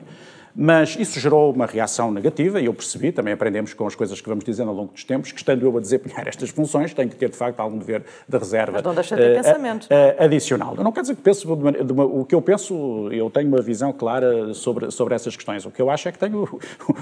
[0.55, 4.29] Mas isso gerou uma reação negativa e eu percebi, também aprendemos com as coisas que
[4.29, 7.15] vamos dizendo ao longo dos tempos, que estando eu a desempenhar estas funções, tenho que
[7.15, 8.73] ter de facto algum dever de reserva.
[8.73, 9.85] Mas não deixa de ter uh, pensamento.
[9.85, 10.75] Uh, adicional.
[10.77, 13.29] Eu não quer dizer que penso, de uma, de uma, o que eu penso, eu
[13.29, 15.65] tenho uma visão clara sobre, sobre essas questões.
[15.65, 16.47] O que eu acho é que tenho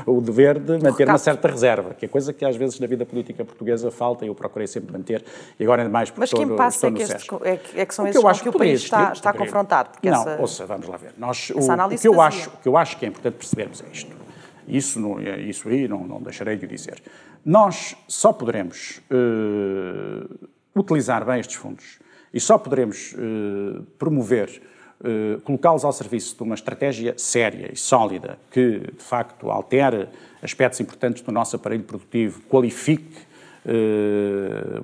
[0.08, 2.88] o, o dever de manter uma certa reserva, que é coisa que às vezes na
[2.88, 5.24] vida política portuguesa falta e eu procurei sempre manter,
[5.60, 7.94] e agora ainda mais porque Mas que impasse é que, este, é, que, é que
[7.94, 9.90] são esses que, eu acho que o país está, está confrontado?
[10.02, 11.12] Não, essa, ouça, vamos lá ver.
[11.18, 13.86] Nós, o, o, que eu acho, o que eu acho que é importante percebermos é
[13.92, 14.16] isto.
[14.68, 17.02] Isso, não, é, isso aí não, não deixarei de o dizer.
[17.46, 22.00] Nós só poderemos uh, utilizar bem estes fundos
[22.34, 24.62] e só poderemos uh, promover,
[25.02, 30.08] uh, colocá-los ao serviço de uma estratégia séria e sólida que, de facto, altere
[30.42, 33.23] aspectos importantes do nosso aparelho produtivo, qualifique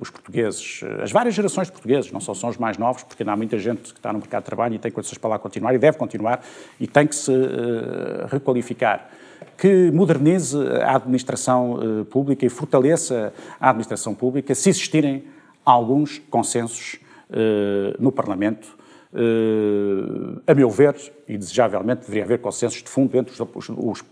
[0.00, 3.32] os portugueses, as várias gerações de portugueses, não só são os mais novos, porque ainda
[3.32, 5.74] há muita gente que está no mercado de trabalho e tem condições para lá continuar
[5.74, 6.42] e deve continuar
[6.78, 9.10] e tem que se uh, requalificar
[9.56, 15.24] que modernize a administração uh, pública e fortaleça a administração pública se existirem
[15.64, 18.78] alguns consensos uh, no Parlamento.
[19.12, 20.94] Uh, a meu ver,
[21.28, 24.04] e desejavelmente, deveria haver consensos de fundo entre, os, os,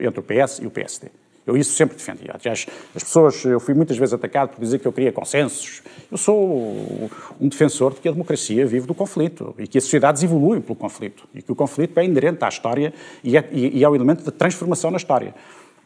[0.00, 1.08] entre o PS e o PSD.
[1.46, 2.24] Eu isso sempre defendi.
[2.28, 5.80] Aliás, as pessoas, eu fui muitas vezes atacado por dizer que eu queria consensos.
[6.10, 7.08] Eu sou
[7.40, 10.74] um defensor de que a democracia vive do conflito e que as sociedades evoluem pelo
[10.74, 14.30] conflito e que o conflito é inerente à história e é, e é elemento de
[14.32, 15.34] transformação na história.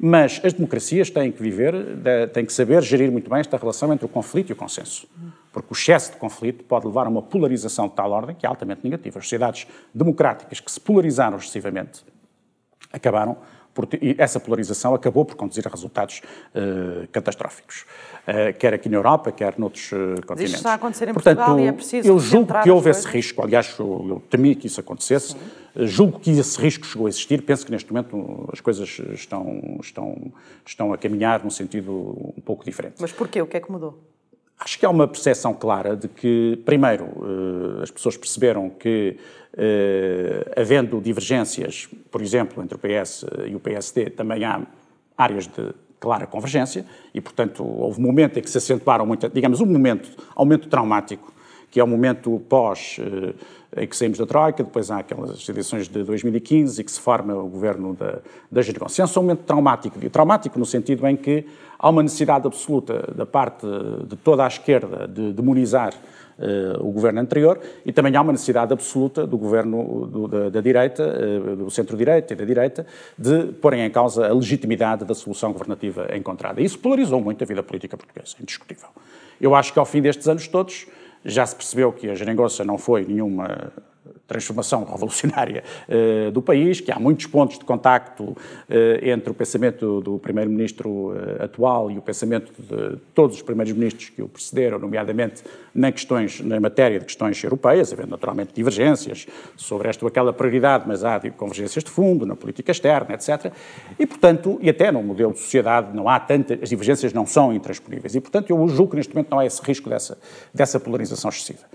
[0.03, 1.75] Mas as democracias têm que viver,
[2.33, 5.07] têm que saber gerir muito bem esta relação entre o conflito e o consenso.
[5.53, 8.49] Porque o excesso de conflito pode levar a uma polarização de tal ordem que é
[8.49, 9.19] altamente negativa.
[9.19, 12.03] As sociedades democráticas que se polarizaram excessivamente
[12.91, 13.37] acabaram
[14.01, 16.23] e essa polarização acabou por conduzir a resultados
[16.55, 17.85] uh, catastróficos,
[18.27, 20.55] uh, quer aqui na Europa, quer noutros uh, continentes.
[20.55, 23.07] Isto está a acontecer em Portugal Portanto, e é preciso eu julgo que houve esse
[23.07, 25.87] risco, aliás, eu, eu temi que isso acontecesse, Sim.
[25.87, 30.33] julgo que esse risco chegou a existir, penso que neste momento as coisas estão, estão,
[30.67, 31.93] estão a caminhar num sentido
[32.37, 32.97] um pouco diferente.
[33.01, 33.41] Mas porquê?
[33.41, 34.10] O que é que mudou?
[34.63, 37.09] Acho que há uma percepção clara de que, primeiro,
[37.83, 39.17] as pessoas perceberam que
[39.53, 44.63] Uh, havendo divergências, por exemplo, entre o PS e o PSD, também há
[45.19, 49.61] áreas de clara convergência e, portanto, houve um momento em que se acentuaram muito, digamos,
[49.61, 51.33] um momento, um momento traumático,
[51.69, 53.35] que é o momento pós uh,
[53.77, 57.35] em que saímos da Troika, depois há aquelas eleições de 2015 e que se forma
[57.35, 58.19] o governo da,
[58.51, 59.03] da geringonça.
[59.03, 61.47] É um momento traumático, traumático no sentido em que
[61.79, 63.67] há uma necessidade absoluta da parte
[64.07, 65.95] de toda a esquerda de demonizar
[66.41, 70.61] uh, o governo anterior e também há uma necessidade absoluta do governo do, da, da,
[70.61, 75.53] direita, uh, do centro-direita e da direita, de porem em causa a legitimidade da solução
[75.53, 76.61] governativa encontrada.
[76.61, 78.89] Isso polarizou muito a vida política portuguesa, indiscutível.
[79.41, 80.87] Eu acho que ao fim destes anos todos
[81.25, 83.73] já se percebeu que a geringonça não foi nenhuma
[84.31, 88.37] transformação revolucionária uh, do país, que há muitos pontos de contacto uh,
[89.03, 94.09] entre o pensamento do primeiro-ministro uh, atual e o pensamento de todos os primeiros ministros
[94.11, 95.43] que o precederam, nomeadamente
[95.75, 100.85] na, questões, na matéria de questões europeias, havendo naturalmente divergências sobre esta ou aquela prioridade,
[100.87, 103.53] mas há convergências de fundo na política externa, etc.
[103.99, 107.53] E, portanto, e até no modelo de sociedade não há tantas, as divergências não são
[107.53, 108.15] intransponíveis.
[108.15, 110.17] E, portanto, eu julgo que neste momento não há esse risco dessa,
[110.55, 111.67] dessa polarização excessiva.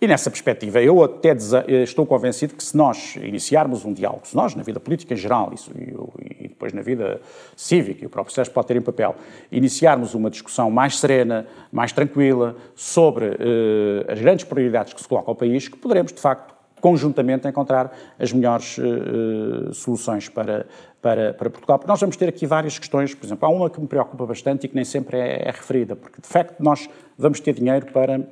[0.00, 1.36] E nessa perspectiva, eu até
[1.82, 5.52] estou convencido que se nós iniciarmos um diálogo, se nós, na vida política em geral,
[5.52, 7.20] isso, e, depois na vida
[7.54, 9.14] cívica, e o próprio Sérgio pode ter em papel,
[9.52, 15.32] iniciarmos uma discussão mais serena, mais tranquila, sobre uh, as grandes prioridades que se colocam
[15.32, 20.66] ao país, que poderemos, de facto, conjuntamente encontrar as melhores uh, soluções para,
[21.02, 21.78] para, para, Portugal.
[21.78, 24.64] Porque nós vamos ter aqui várias questões, por exemplo, há uma que me preocupa bastante
[24.64, 28.26] e que nem sempre é, é referida, porque de facto nós vamos ter dinheiro para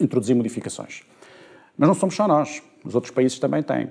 [0.00, 1.02] introduzir modificações.
[1.76, 3.88] Mas não somos só nós, os outros países também têm.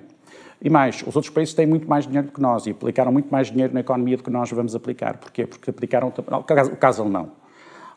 [0.60, 3.30] E mais, os outros países têm muito mais dinheiro do que nós e aplicaram muito
[3.30, 5.16] mais dinheiro na economia do que nós vamos aplicar.
[5.16, 5.46] Porquê?
[5.46, 7.30] Porque aplicaram o caso alemão.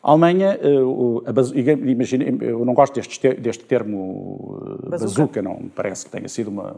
[0.02, 5.40] A Alemanha, eh, imagina, eu não gosto deste, deste termo eh, bazuca.
[5.40, 6.76] não me parece que tenha sido uma,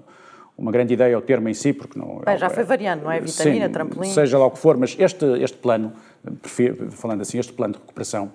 [0.58, 2.20] uma grande ideia o termo em si, porque não...
[2.24, 3.20] Bem, já foi variando, não é?
[3.20, 4.10] Vitamina, sim, trampolim...
[4.10, 5.92] Seja lá o que for, mas este, este plano,
[6.90, 8.30] falando assim, este plano de recuperação,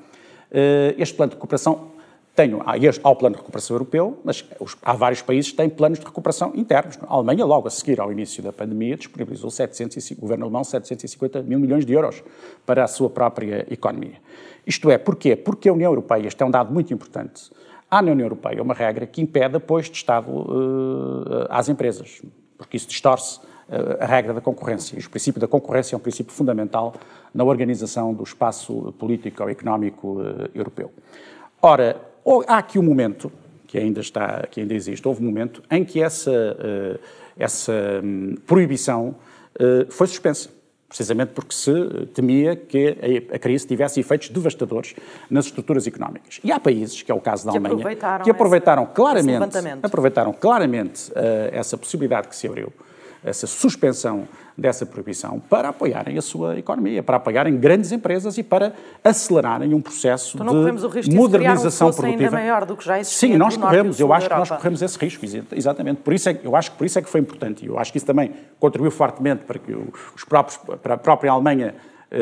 [0.51, 1.91] eh, este plano de recuperação
[2.35, 4.45] tenho, há, há o plano de recuperação europeu, mas
[4.81, 6.97] há vários países que têm planos de recuperação internos.
[7.01, 11.43] A Alemanha, logo a seguir ao início da pandemia, disponibilizou 750, o governo alemão 750
[11.43, 12.23] mil milhões de euros
[12.65, 14.15] para a sua própria economia.
[14.65, 15.35] Isto é, porquê?
[15.35, 17.51] Porque a União Europeia, este é um dado muito importante,
[17.89, 22.21] há na União Europeia uma regra que impede apoio de Estado uh, às empresas,
[22.57, 24.97] porque isso distorce uh, a regra da concorrência.
[24.97, 26.93] E o princípio da concorrência é um princípio fundamental
[27.33, 30.91] na organização do espaço político ou económico uh, europeu.
[31.61, 32.08] Ora,
[32.47, 33.31] há aqui um momento,
[33.67, 36.99] que ainda, está, que ainda existe, houve um momento em que essa, eh,
[37.37, 39.15] essa hum, proibição
[39.89, 40.49] foi suspensa
[40.89, 41.71] precisamente porque se
[42.15, 42.97] temia que
[43.31, 44.95] a crise tivesse efeitos devastadores
[45.29, 46.39] nas estruturas económicas.
[46.43, 50.33] E há países, que é o caso da que Alemanha, aproveitaram que aproveitaram claramente, aproveitaram
[50.33, 51.15] claramente uh,
[51.51, 52.73] essa possibilidade que se abriu
[53.23, 54.27] essa suspensão
[54.57, 59.81] dessa proibição para apoiarem a sua economia, para apoiarem grandes empresas e para acelerarem um
[59.81, 62.23] processo então de o risco modernização de um produtiva.
[62.23, 65.25] ainda maior do que já Sim, nós corremos, eu acho que nós corremos esse risco,
[65.51, 66.01] exatamente.
[66.01, 67.91] Por isso é, eu acho que por isso é que foi importante e eu acho
[67.91, 69.75] que isso também contribuiu fortemente para que
[70.15, 71.75] os próprios, para a própria Alemanha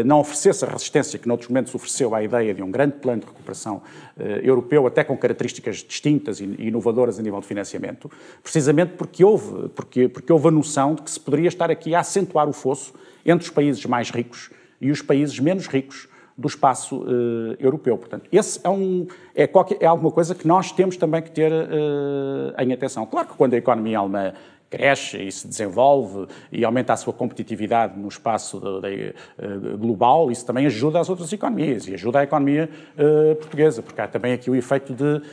[0.06, 3.28] não oferecesse a resistência que noutros momentos ofereceu à ideia de um grande plano de
[3.28, 3.82] recuperação
[4.20, 8.12] eh, europeu, até com características distintas e inovadoras a nível de financiamento,
[8.44, 12.02] precisamente porque houve, porque, porque houve a noção de que se poderia estar aqui a
[12.02, 12.94] acentuar o fosso
[13.26, 14.50] entre os países mais ricos
[14.82, 17.98] e os países menos ricos do espaço uh, europeu.
[17.98, 21.52] Portanto, esse é, um, é, qualquer, é alguma coisa que nós temos também que ter
[21.52, 23.08] uh, em atenção.
[23.08, 24.34] Claro que quando a economia alemã
[24.70, 30.32] cresce e se desenvolve e aumenta a sua competitividade no espaço de, de, uh, global,
[30.32, 34.34] isso também ajuda as outras economias e ajuda a economia uh, portuguesa, porque há também
[34.34, 35.24] aqui o efeito de uh,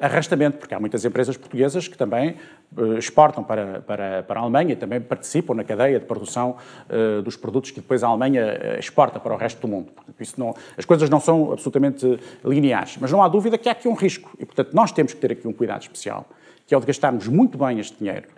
[0.00, 2.36] arrastamento, porque há muitas empresas portuguesas que também
[2.98, 6.54] exportam para, para, para a Alemanha e também participam na cadeia de produção
[7.24, 9.90] dos produtos que depois a Alemanha exporta para o resto do mundo.
[9.90, 13.72] Portanto, isso não, as coisas não são absolutamente lineares, mas não há dúvida que há
[13.72, 16.28] aqui um risco e, portanto, nós temos que ter aqui um cuidado especial,
[16.64, 18.28] que é o de gastarmos muito bem este dinheiro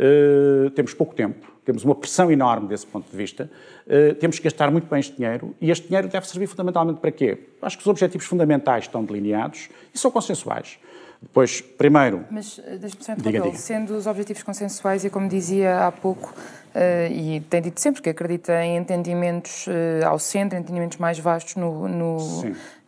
[0.00, 3.50] Uh, temos pouco tempo, temos uma pressão enorme desse ponto de vista,
[3.86, 7.10] uh, temos que gastar muito bem este dinheiro e este dinheiro deve servir fundamentalmente para
[7.12, 7.38] quê?
[7.60, 10.78] Acho que os objetivos fundamentais estão delineados e são consensuais.
[11.20, 12.24] Depois, primeiro.
[12.30, 13.58] Mas eh, deixe-me só interromper.
[13.58, 18.08] Sendo os objetivos consensuais, e como dizia há pouco, uh, e tem dito sempre que
[18.08, 22.16] acredita em entendimentos uh, ao centro, entendimentos mais vastos no, no,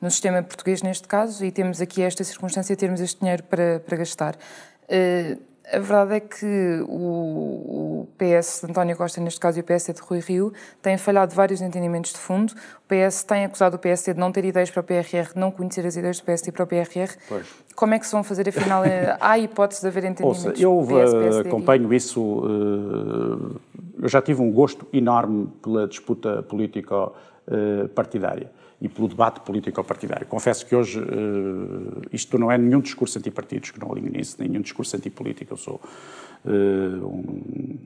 [0.01, 3.81] no, sistema português, neste caso, e temos aqui esta circunstância de termos este dinheiro para,
[3.81, 4.35] para gastar.
[4.85, 9.95] Uh, a verdade é que o, PS de António Costa, neste caso, e o PSD
[9.95, 12.53] de Rui Rio, têm falhado vários entendimentos de fundo.
[12.53, 12.57] O
[12.89, 15.87] PS tem acusado o PSD de não ter ideias para o PRR, de não conhecer
[15.87, 17.17] as ideias do PSD para o PRR.
[17.29, 17.47] Pois.
[17.75, 18.85] Como é que se vão fazer, afinal?
[18.85, 22.23] É, há hipótese de haver entendimentos Ouça, eu PS, PSD, acompanho isso.
[22.23, 23.59] Uh,
[24.01, 28.51] eu já tive um gosto enorme pela disputa político-partidária
[28.83, 30.27] e pelo debate político-partidário.
[30.27, 34.61] Confesso que hoje uh, isto não é nenhum discurso antipartidos, que não alinho nisso, nenhum
[34.61, 35.53] discurso antipolítico.
[35.53, 35.81] Eu sou
[36.45, 37.79] uh, um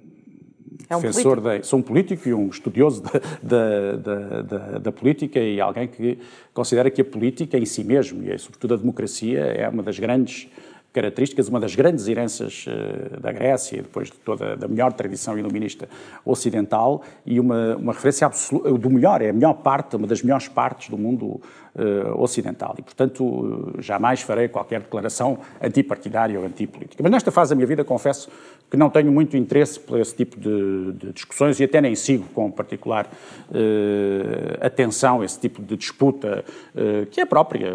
[0.88, 3.02] é um defensor da, sou um político e um estudioso
[3.42, 6.18] da, da, da, da, política e alguém que
[6.54, 10.48] considera que a política em si mesmo, e sobretudo a democracia, é uma das grandes
[10.96, 15.86] características, uma das grandes heranças uh, da Grécia, depois de toda da melhor tradição iluminista
[16.24, 20.48] ocidental, e uma, uma referência absoluta do melhor, é a melhor parte, uma das melhores
[20.48, 21.40] partes do mundo
[21.76, 22.74] uh, ocidental.
[22.78, 27.02] E, portanto, jamais farei qualquer declaração antipartidária ou antipolítica.
[27.02, 28.28] Mas nesta fase da minha vida, confesso
[28.68, 32.26] que não tenho muito interesse por esse tipo de, de discussões e até nem sigo
[32.34, 37.70] com particular uh, atenção esse tipo de disputa uh, que é própria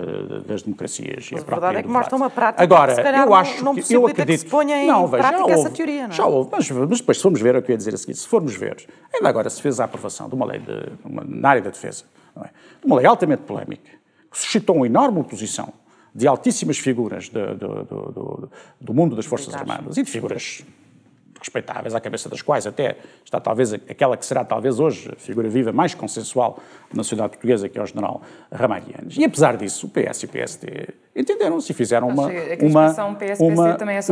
[0.46, 1.30] das democracias.
[1.32, 3.82] Mas é a verdade é que mostra uma prática Agora, que, eu acho não, não
[3.82, 6.12] que eu acredito que se ponha em não, veja, prática houve, essa teoria, não é?
[6.12, 7.98] Já houve, mas, mas, depois se formos ver, é o que eu ia dizer a
[7.98, 11.24] seguir, se formos ver, ainda agora se fez a aprovação de uma lei de, uma,
[11.26, 12.04] na área da defesa,
[12.38, 12.50] é?
[12.84, 13.92] uma lei altamente polémica,
[14.32, 15.74] que suscitou uma enorme oposição
[16.14, 20.64] de altíssimas figuras do, do, do, do mundo das Forças Armadas e de figuras
[21.42, 25.50] respeitáveis, à cabeça das quais até está talvez aquela que será talvez hoje a figura
[25.50, 26.60] viva mais consensual
[26.94, 29.18] na sociedade portuguesa, que é o general Ramalhianes.
[29.18, 32.28] E apesar disso, o PS e o PSD entenderam-se e fizeram uma,
[32.62, 32.96] uma,
[33.40, 33.66] uma,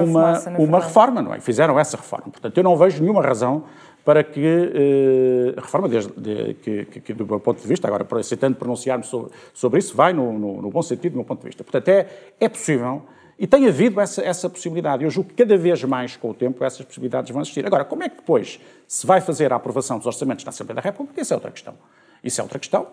[0.04, 1.40] uma, uma reforma, não é?
[1.40, 2.32] Fizeram essa reforma.
[2.32, 3.64] Portanto, eu não vejo nenhuma razão
[4.10, 8.08] para que eh, a reforma, desde, de, que, que, do meu ponto de vista, agora
[8.20, 11.46] aceitando pronunciar-me sobre, sobre isso, vai no, no, no, bom sentido do meu ponto de
[11.46, 11.64] vista.
[11.64, 12.08] Portanto, é,
[12.40, 13.04] é possível
[13.38, 15.04] e tem havido essa, essa possibilidade.
[15.04, 17.64] Eu julgo que cada vez mais, com o tempo, essas possibilidades vão existir.
[17.68, 20.82] Agora, como é que depois se vai fazer a aprovação dos orçamentos na Assembleia da
[20.82, 21.22] República?
[21.22, 21.76] Essa é outra questão.
[22.24, 22.88] Isso é outra questão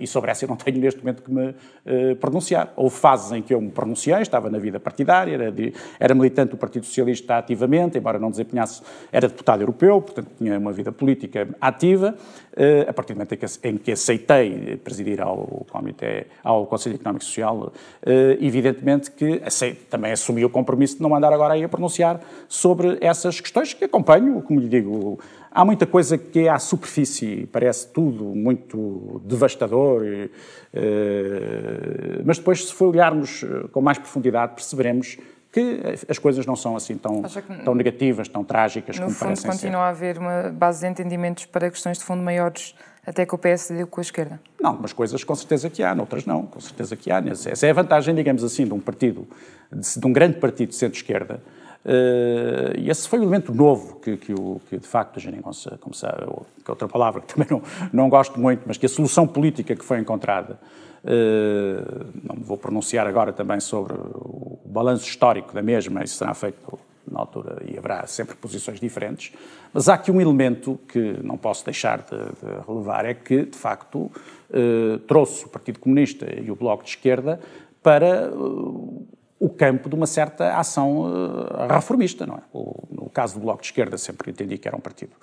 [0.00, 2.72] e, sobre essa eu não tenho neste momento que me uh, pronunciar.
[2.76, 6.50] Houve fases em que eu me pronunciei, estava na vida partidária, era, de, era militante
[6.50, 11.48] do Partido Socialista ativamente, embora não desempenhasse, era deputado europeu, portanto tinha uma vida política
[11.60, 12.14] ativa.
[12.52, 17.26] Uh, a partir do momento em que, aceitei presidir ao, Comitê, ao Conselho Económico e
[17.26, 17.72] Social, uh,
[18.40, 19.40] evidentemente que
[19.88, 23.84] também assumi o compromisso de não andar agora aí a pronunciar sobre essas questões que
[23.84, 25.18] acompanho, como lhe digo,
[25.54, 30.30] Há muita coisa que é à superfície, parece tudo muito devastador, e, uh,
[32.24, 35.18] mas depois, se for olharmos eh, com mais profundidade, perceberemos
[35.52, 37.22] que as coisas não são assim tão,
[37.62, 39.46] tão negativas, tão trágicas como fundo, parecem ser.
[39.46, 42.74] No fundo, continua a haver uma base de entendimentos para questões de fundo maiores
[43.06, 44.40] até com o PSD com a esquerda?
[44.60, 47.22] Não, mas coisas com certeza que há, noutras não, com certeza que há.
[47.28, 49.26] Essa é a vantagem, digamos assim, de um partido,
[49.70, 51.42] de, de um grande partido de centro-esquerda,
[52.78, 55.94] e esse foi o elemento novo que, que, o, que de facto, a Geringonça, como
[55.94, 57.62] sabe, ou, que é outra palavra que também não,
[57.92, 60.58] não gosto muito, mas que a solução política que foi encontrada,
[61.04, 66.78] uh, não vou pronunciar agora também sobre o balanço histórico da mesma, isso será feito
[67.10, 69.32] na altura e haverá sempre posições diferentes,
[69.72, 73.58] mas há aqui um elemento que não posso deixar de, de relevar, é que, de
[73.58, 77.40] facto, uh, trouxe o Partido Comunista e o Bloco de Esquerda
[77.82, 78.30] para
[79.42, 82.42] o campo de uma certa ação uh, reformista, não é?
[82.52, 85.16] O, no caso do Bloco de Esquerda, sempre entendi que era um partido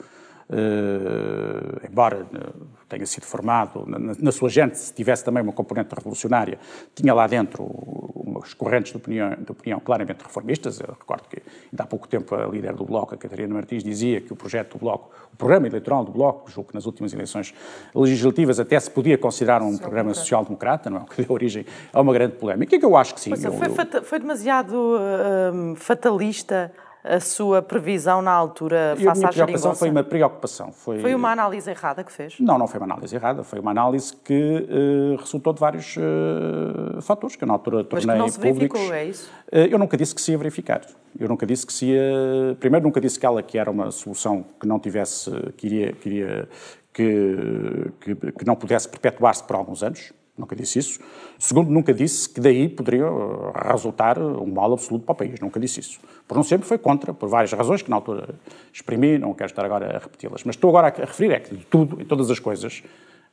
[1.87, 6.57] embora uh, tenha sido formado na, na, sua gente, se tivesse também uma componente revolucionária,
[6.95, 10.79] tinha lá dentro umas correntes de opinião, de opinião claramente reformistas.
[10.79, 11.41] Eu recordo que
[11.71, 14.73] ainda há pouco tempo a líder do Bloco, a Catarina Martins, dizia que o projeto
[14.73, 17.53] do Bloco, o programa eleitoral do Bloco, julgo que nas últimas eleições
[17.93, 21.01] legislativas até se podia considerar um programa social-democrata, não é?
[21.01, 22.75] O que deu origem a uma grande polémica.
[22.75, 23.29] E que eu acho que sim.
[23.29, 23.69] Mas, eu, foi,
[24.03, 26.71] foi demasiado uh, fatalista
[27.03, 30.71] a sua previsão na altura face à preocupação foi uma preocupação.
[30.71, 30.99] Foi...
[30.99, 32.39] foi uma análise errada que fez?
[32.39, 33.43] Não, não foi uma análise errada.
[33.43, 34.67] Foi uma análise que
[35.13, 38.39] uh, resultou de vários uh, fatores que eu na altura tornei Mas que não se
[38.39, 38.79] públicos.
[38.79, 39.31] verificou, é isso?
[39.47, 40.81] Uh, eu nunca disse que se ia verificar.
[41.17, 42.55] Eu nunca disse que se ia...
[42.59, 45.31] Primeiro, nunca disse que ela que era uma solução que não tivesse...
[45.55, 45.93] que iria...
[45.93, 46.49] Que, iria,
[46.91, 50.99] que, que, que não pudesse perpetuar-se por alguns anos nunca disse isso.
[51.37, 55.59] Segundo, nunca disse que daí poderia uh, resultar um mal absoluto para o país, nunca
[55.59, 55.99] disse isso.
[56.27, 58.35] Por não sempre foi contra, por várias razões que na altura
[58.73, 60.43] exprimi, não quero estar agora a repeti-las.
[60.43, 62.83] Mas estou agora a referir é que de tudo, em todas as coisas,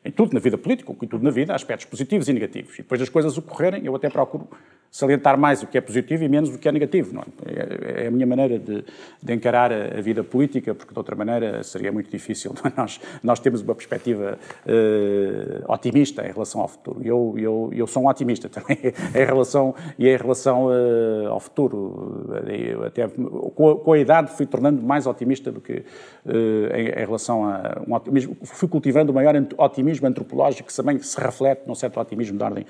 [0.07, 2.75] em tudo na vida política, em tudo na vida, há aspectos positivos e negativos.
[2.75, 4.49] E depois das coisas ocorrerem, eu até procuro
[4.91, 7.21] salientar mais o que é positivo e menos o que é negativo.
[7.45, 8.01] É?
[8.01, 8.85] é, é a minha maneira de,
[9.23, 12.55] de encarar a, a, vida política, porque de outra maneira seria muito difícil.
[12.65, 12.73] É?
[12.77, 17.01] Nós, nós temos uma perspectiva uh, otimista em relação ao futuro.
[17.03, 18.79] Eu, eu, eu sou um otimista também
[19.15, 22.33] em relação, e em relação uh, ao futuro.
[22.47, 25.85] Eu até, com a, com, a, idade fui tornando mais otimista do que
[26.25, 28.37] uh, em, em, relação a um otimismo.
[28.43, 32.67] Fui cultivando o maior otimismo antropológico que também se reflete num certo otimismo de ordem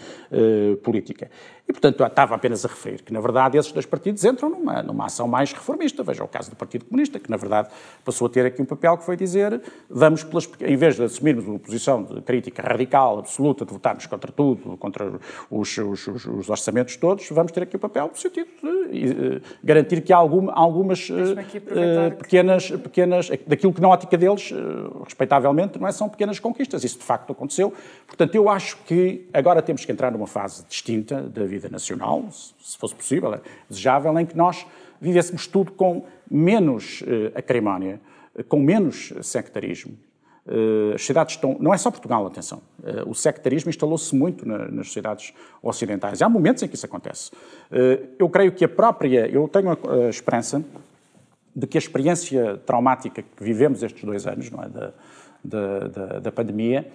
[0.82, 1.30] política.
[1.68, 5.06] E, portanto, estava apenas a referir que, na verdade, esses dois partidos entram numa, numa
[5.06, 6.02] ação mais reformista.
[6.04, 7.70] Veja o caso do Partido Comunista, que, na verdade,
[8.04, 9.60] passou a ter aqui um papel que foi dizer
[9.90, 14.30] vamos, pelas, em vez de assumirmos uma posição de crítica radical, absoluta, de votarmos contra
[14.30, 15.12] tudo, contra
[15.50, 19.10] os, os, os, os orçamentos todos, vamos ter aqui o um papel no sentido de
[19.10, 24.52] uh, garantir que há algum, algumas uh, pequenas, pequenas, daquilo que na ótica deles,
[25.04, 26.84] respeitavelmente, não é, são pequenas conquistas.
[26.84, 27.72] Isso, de facto, aconteceu.
[28.06, 32.76] Portanto, eu acho que agora temos que entrar numa fase distinta da vida nacional, se
[32.76, 34.66] fosse possível, é desejável, em que nós
[35.00, 38.00] vivêssemos tudo com menos uh, acrimónia,
[38.34, 39.96] uh, com menos sectarismo.
[40.46, 41.56] Uh, as sociedades estão.
[41.58, 42.62] Não é só Portugal, atenção.
[42.78, 46.22] Uh, o sectarismo instalou-se muito na, nas sociedades ocidentais.
[46.22, 47.32] Há momentos em que isso acontece.
[48.18, 49.26] Eu creio que a própria.
[49.26, 50.64] Eu tenho a, a, esperança
[51.54, 54.68] de que a experiência traumática que vivemos estes dois anos, não é?
[54.68, 54.92] Da,
[55.42, 56.86] da, da, da pandemia,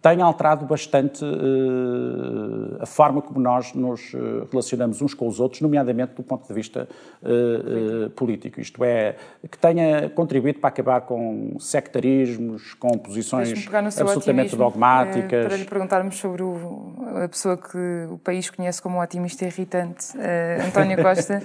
[0.00, 4.18] tem alterado bastante uh, a forma como nós nos eh,
[4.50, 6.88] relacionamos uns com os outros, nomeadamente do ponto de vista
[7.22, 8.60] uh, uh, político.
[8.60, 9.16] Isto é,
[9.50, 13.52] que tenha contribuído para acabar com sectarismos, com posições
[13.98, 15.46] absolutamente dogmáticas.
[15.46, 16.92] para lhe perguntarmos sobre o,
[17.24, 20.16] a pessoa que o país conhece como um otimista irritante,
[20.64, 21.42] António Costa.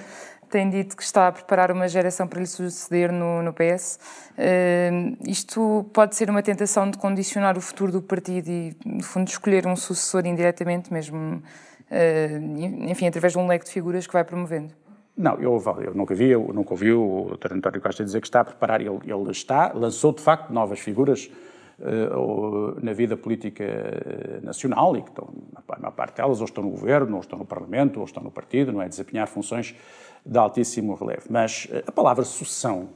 [0.54, 3.98] Tem dito que está a preparar uma geração para lhe suceder no, no PS.
[4.38, 9.28] Uh, isto pode ser uma tentação de condicionar o futuro do partido e, no fundo,
[9.28, 14.24] escolher um sucessor indiretamente, mesmo, uh, enfim, através de um leque de figuras que vai
[14.24, 14.72] promovendo.
[15.18, 17.54] Não, eu, eu nunca vi, eu nunca ouvi o Dr.
[17.54, 21.32] António Costa dizer que está a preparar, ele, ele está, lançou de facto novas figuras
[21.80, 23.64] uh, na vida política
[24.44, 25.34] nacional e que estão,
[25.80, 28.72] maior parte delas ou estão no governo, ou estão no Parlamento, ou estão no partido,
[28.72, 28.88] não é?
[28.88, 29.76] Desempenhar funções
[30.26, 31.24] de altíssimo relevo.
[31.30, 32.90] Mas eh, a palavra sucessão,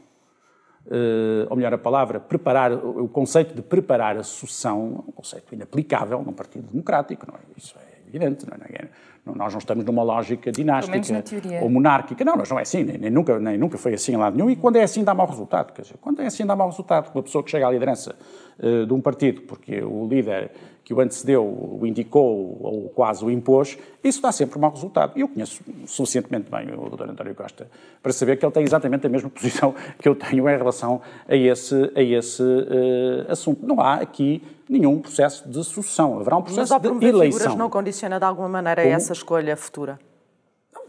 [0.89, 5.53] eh, ou melhor, a palavra preparar, o conceito de preparar a sucessão é um conceito
[5.53, 7.39] inaplicável num partido democrático, não é?
[7.57, 8.89] Isso é evidente, não é?
[9.36, 11.23] Nós não estamos numa lógica dinástica
[11.61, 12.23] ou monárquica.
[12.23, 14.49] Não, mas não é assim, nem, nem, nunca, nem nunca foi assim em lado nenhum.
[14.49, 15.73] E quando é assim dá mau resultado.
[15.73, 17.11] Quer dizer, quando é assim dá mau resultado.
[17.13, 18.15] Uma pessoa que chega à liderança
[18.59, 20.51] de um partido, porque o líder
[20.87, 25.11] que o antecedeu, o indicou ou quase o impôs, isso dá sempre um mau resultado.
[25.17, 27.09] E eu conheço suficientemente bem o Dr.
[27.09, 27.67] António Costa
[28.01, 31.35] para saber que ele tem exatamente a mesma posição que eu tenho em relação a
[31.35, 33.67] esse, a esse uh, assunto.
[33.67, 36.21] Não há aqui nenhum processo de sucessão.
[36.21, 37.39] Haverá um processo Mas de eleição.
[37.39, 38.95] figuras não condiciona de alguma maneira Como?
[38.95, 39.99] essa escolha futura?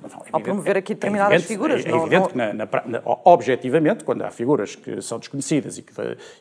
[0.00, 1.84] Não, ao promover aqui determinadas é evidente, figuras.
[1.84, 5.82] É, é evidente não, que, na, na, objetivamente, quando há figuras que são desconhecidas e
[5.82, 5.92] que,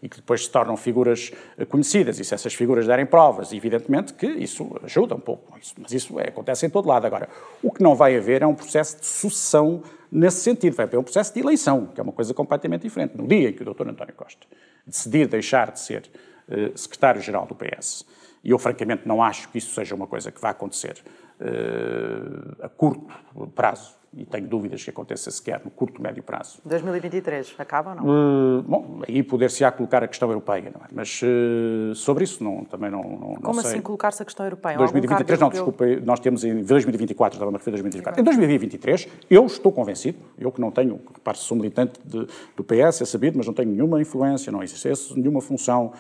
[0.02, 4.14] e que, depois se tornam figuras eh, conhecidas, e se essas figuras derem provas, evidentemente
[4.14, 5.58] que isso ajuda um pouco.
[5.60, 7.06] Isso, mas isso é, acontece em todo lado.
[7.06, 7.28] Agora,
[7.64, 9.82] o que não vai haver é um processo de sucessão
[10.12, 10.76] nesse sentido.
[10.76, 13.18] Vai haver um processo de eleição, que é uma coisa completamente diferente.
[13.18, 13.90] No dia em que o Dr.
[13.90, 14.46] António Costa
[14.86, 16.04] decidir deixar de ser
[16.48, 18.06] uh, secretário-geral do PS,
[18.44, 21.04] e eu francamente não acho que isso seja uma coisa que vá acontecer
[21.40, 23.14] a curto
[23.54, 26.60] prazo, e tenho dúvidas que aconteça sequer no curto, médio prazo.
[26.66, 28.60] 2023, acaba ou não?
[28.60, 30.88] Uh, bom, aí poder-se-á colocar a questão europeia, não é?
[30.92, 33.72] Mas uh, sobre isso não, também não, não Como sei.
[33.72, 34.76] assim colocar-se a questão europeia?
[34.78, 38.20] 2023, não, desculpa, nós temos em 2024, estava a referir 2024.
[38.20, 43.02] Em 2023, eu estou convencido, eu que não tenho, repare sou militante de, do PS,
[43.02, 45.94] é sabido, mas não tenho nenhuma influência, não exerço nenhuma função,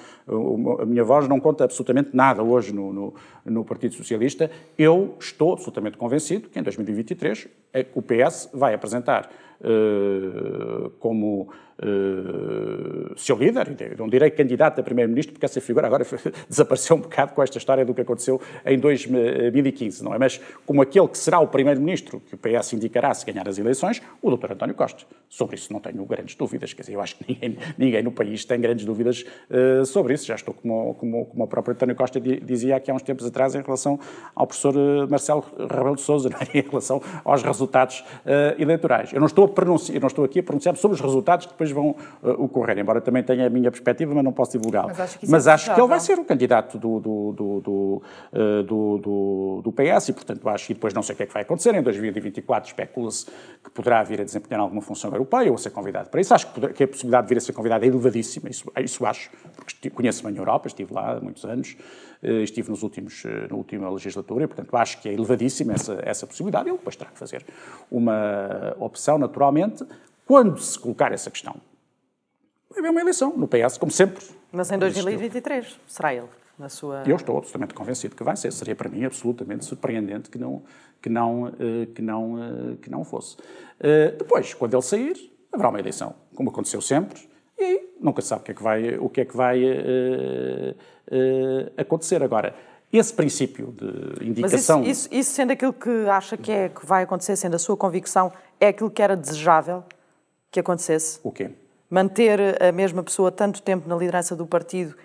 [0.80, 3.14] a minha voz não conta absolutamente nada hoje no, no,
[3.46, 7.48] no Partido Socialista, eu estou absolutamente convencido que em 2023
[7.94, 9.30] o PS vai apresentar
[9.62, 11.52] uh, como
[11.84, 16.06] uh, seu líder, não direi candidato a primeiro-ministro, porque essa figura agora
[16.50, 20.18] desapareceu um bocado com esta história do que aconteceu em 2015, não é?
[20.18, 24.02] Mas como aquele que será o primeiro-ministro que o PS indicará se ganhar as eleições,
[24.22, 24.54] o Dr.
[24.54, 25.04] António Costa.
[25.30, 28.46] Sobre isso não tenho grandes dúvidas, quer dizer, eu acho que ninguém, ninguém no país
[28.46, 30.26] tem grandes dúvidas uh, sobre isso.
[30.26, 33.56] Já estou, como, como, como o próprio António Costa dizia aqui há uns tempos atrás,
[33.56, 34.00] em relação
[34.36, 34.74] ao professor
[35.10, 36.58] Marcelo Rebelo de Sousa, é?
[36.58, 39.12] em relação aos resultados uh, eleitorais.
[39.14, 41.72] Eu não, estou eu não estou aqui a pronunciar sobre os resultados que depois depois
[41.72, 44.88] vão uh, ocorrer, embora também tenha a minha perspectiva, mas não posso divulgá-la.
[44.90, 47.62] Mas acho que, mas é acho que ele vai ser o candidato do, do, do,
[47.62, 48.04] do,
[48.34, 51.34] uh, do, do PS e, portanto, acho que depois não sei o que é que
[51.34, 51.74] vai acontecer.
[51.76, 53.26] Em 2024 especula-se
[53.64, 56.34] que poderá vir a desempenhar alguma função europeia ou a ser convidado para isso.
[56.34, 59.30] Acho que, que a possibilidade de vir a ser convidado é elevadíssima, isso, isso acho,
[59.56, 61.76] porque conheço bem a Europa, estive lá há muitos anos,
[62.24, 66.28] uh, estive nos últimos, na última legislatura e, portanto, acho que é elevadíssima essa, essa
[66.28, 66.70] possibilidade.
[66.70, 67.46] Ele depois terá que fazer
[67.92, 69.86] uma opção, naturalmente,
[70.28, 71.56] quando se colocar essa questão
[72.70, 74.24] vai haver uma eleição no PS, como sempre.
[74.52, 76.28] Mas em 2023 será ele,
[76.60, 77.04] na sua...
[77.06, 78.52] Eu estou absolutamente convencido que vai ser.
[78.52, 80.64] Seria para mim absolutamente surpreendente que não,
[81.02, 83.38] que não, eh, que não, eh, que não fosse.
[83.80, 87.20] Eh, depois, quando ele sair, haverá uma eleição, como aconteceu sempre,
[87.58, 89.64] e aí nunca se sabe o que é que vai, o que é que vai
[91.78, 92.22] acontecer.
[92.22, 92.54] Agora,
[92.94, 94.80] esse princípio de indicação...
[94.80, 97.60] Mas isso, isso, isso, sendo aquilo que acha que, é, que vai acontecer, sendo a
[97.60, 99.84] sua convicção, é aquilo que era desejável
[100.58, 101.20] que acontecesse?
[101.24, 101.52] O quê?
[101.90, 104.96] manter a mesma pessoa tanto tempo na liderança do partido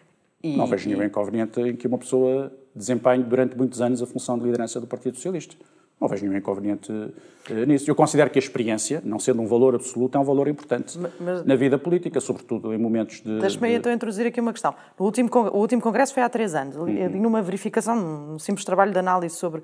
[0.42, 0.57] e...
[0.57, 4.44] Não vejo nenhum inconveniente em que uma pessoa desempenhe durante muitos anos a função de
[4.44, 5.55] liderança do Partido Socialista.
[6.03, 7.88] Não vejo nenhum inconveniente uh, nisso.
[7.88, 11.46] Eu considero que a experiência, não sendo um valor absoluto, é um valor importante mas,
[11.46, 13.38] na vida política, sobretudo em momentos de.
[13.38, 13.74] Deixe-me de...
[13.76, 14.74] então introduzir aqui uma questão.
[14.98, 16.74] O último, o último congresso foi há três anos.
[16.74, 17.09] Uhum.
[17.11, 19.62] Numa verificação, num simples trabalho de análise sobre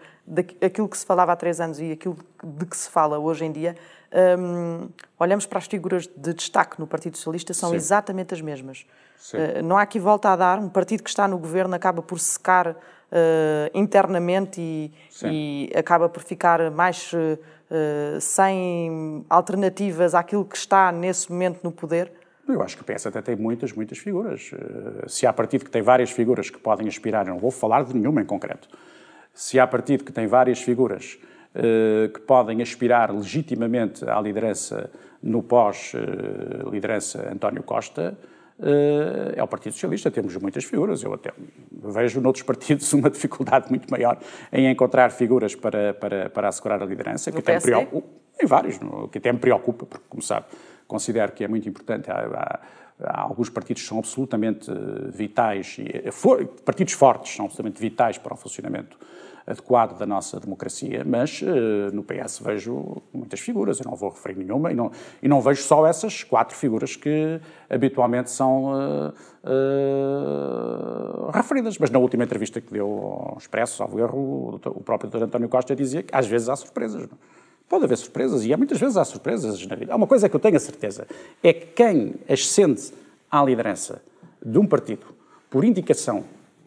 [0.65, 3.51] aquilo que se falava há três anos e aquilo de que se fala hoje em
[3.51, 3.75] dia,
[4.39, 7.77] um, olhamos para as figuras de destaque no Partido Socialista, são Sim.
[7.77, 8.87] exatamente as mesmas.
[9.35, 10.61] Uh, não há aqui volta a dar.
[10.61, 12.77] Um partido que está no governo acaba por secar
[13.13, 14.93] uh, internamente e,
[15.25, 17.39] e, acaba por ficar mais uh,
[18.21, 22.13] sem alternativas àquilo que está nesse momento no poder.
[22.49, 24.53] Eu acho que o PS até tem muitas, muitas figuras.
[25.07, 27.95] Se há partido que tem várias figuras que podem aspirar, eu não vou falar de
[27.95, 28.69] nenhuma em concreto.
[29.35, 31.19] Se há partido que tem várias figuras
[31.55, 34.91] eh, que podem aspirar legitimamente à liderança
[35.23, 38.38] no pós-liderança António Costa, eh,
[39.37, 40.11] é o Partido Socialista.
[40.11, 41.03] Temos muitas figuras.
[41.03, 41.33] Eu até
[41.71, 44.19] vejo noutros partidos uma dificuldade muito maior
[44.53, 48.09] em encontrar figuras para, para, para assegurar a liderança, que até, preocupa,
[48.41, 48.79] em vários,
[49.11, 50.47] que até me preocupa, porque, como sabe,
[50.87, 52.11] considero que é muito importante.
[52.11, 52.61] Há, há,
[53.01, 54.71] há alguns partidos que são absolutamente
[55.13, 58.99] vitais, e, for, partidos fortes são absolutamente vitais para o funcionamento
[59.49, 61.47] adequado da nossa democracia, mas uh,
[61.95, 64.93] no PS vejo muitas figuras, eu não vou referir nenhuma, e não,
[65.23, 67.41] e não vejo só essas quatro figuras que
[67.71, 71.79] habitualmente são uh, uh, referidas.
[71.79, 75.23] Mas na última entrevista que deu ao Expresso, ao erro, o próprio Dr.
[75.23, 77.01] António Costa dizia que às vezes há surpresas.
[77.03, 77.19] Não?
[77.67, 79.95] Pode haver surpresas, e há muitas vezes há surpresas na vida.
[79.95, 81.07] Há uma coisa que eu tenho a certeza,
[81.43, 82.93] é que quem ascende
[83.31, 84.03] à liderança
[84.45, 85.07] de um partido
[85.49, 86.25] por indicação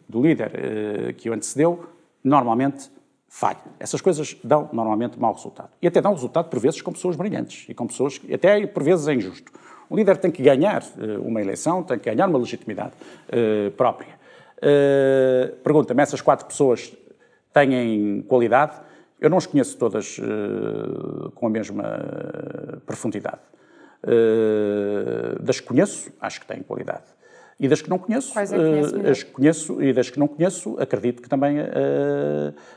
[0.08, 1.86] do líder que o antecedeu,
[2.22, 2.90] normalmente
[3.28, 3.58] falha.
[3.80, 5.70] Essas coisas dão normalmente mau resultado.
[5.80, 8.82] E até dão resultado, por vezes, com pessoas brilhantes e com pessoas que, até por
[8.82, 9.50] vezes, é injusto.
[9.88, 12.92] O líder tem que ganhar uh, uma eleição, tem que ganhar uma legitimidade
[13.28, 14.18] uh, própria.
[14.58, 16.94] Uh, Pergunta-me, essas quatro pessoas
[17.52, 18.80] têm qualidade?
[19.18, 20.18] Eu não as conheço todas
[21.36, 21.84] com a mesma
[22.84, 23.40] profundidade.
[25.40, 27.04] das que conheço, acho que têm qualidade.
[27.62, 30.18] E das que não conheço, Quais é que uh, as que conheço e das que
[30.18, 31.62] não conheço, acredito que também uh,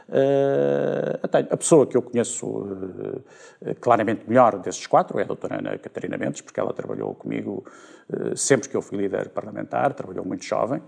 [0.10, 1.48] uh, tenho.
[1.50, 2.68] A pessoa que eu conheço
[3.82, 7.66] claramente melhor desses quatro é a doutora Ana Catarina Mendes, porque ela trabalhou comigo
[8.36, 10.80] sempre que eu fui líder parlamentar, trabalhou muito jovem.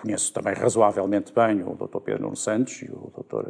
[0.00, 1.98] Conheço também razoavelmente bem o Dr.
[1.98, 3.46] Pedro Nuno Santos e o Dr.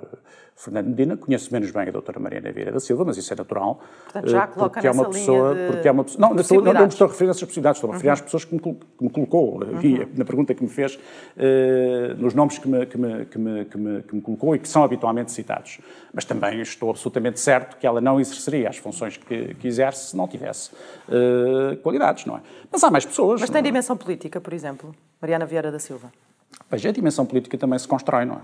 [0.56, 3.80] Fernando Medina, conheço menos bem a doutora Mariana Vieira da Silva, mas isso é natural.
[4.04, 6.80] Portanto, já coloca porque é uma pessoa, porque é uma pessoa, não, estou, não, não
[6.82, 8.14] me estou a referir a essas possibilidades, estou a referir uhum.
[8.14, 10.08] às pessoas que me, que me colocou, uhum.
[10.16, 13.78] na pergunta que me fez, uh, nos nomes que me, que, me, que, me, que,
[13.78, 15.78] me, que me colocou e que são habitualmente citados.
[16.12, 20.16] Mas também estou absolutamente certo que ela não exerceria as funções que, que exerce se
[20.16, 20.72] não tivesse
[21.08, 22.40] uh, qualidades, não é?
[22.70, 23.40] Mas há mais pessoas.
[23.40, 26.12] Mas tem dimensão política, por exemplo, Mariana Vieira da Silva?
[26.70, 28.40] Veja, a dimensão política também se constrói, não é?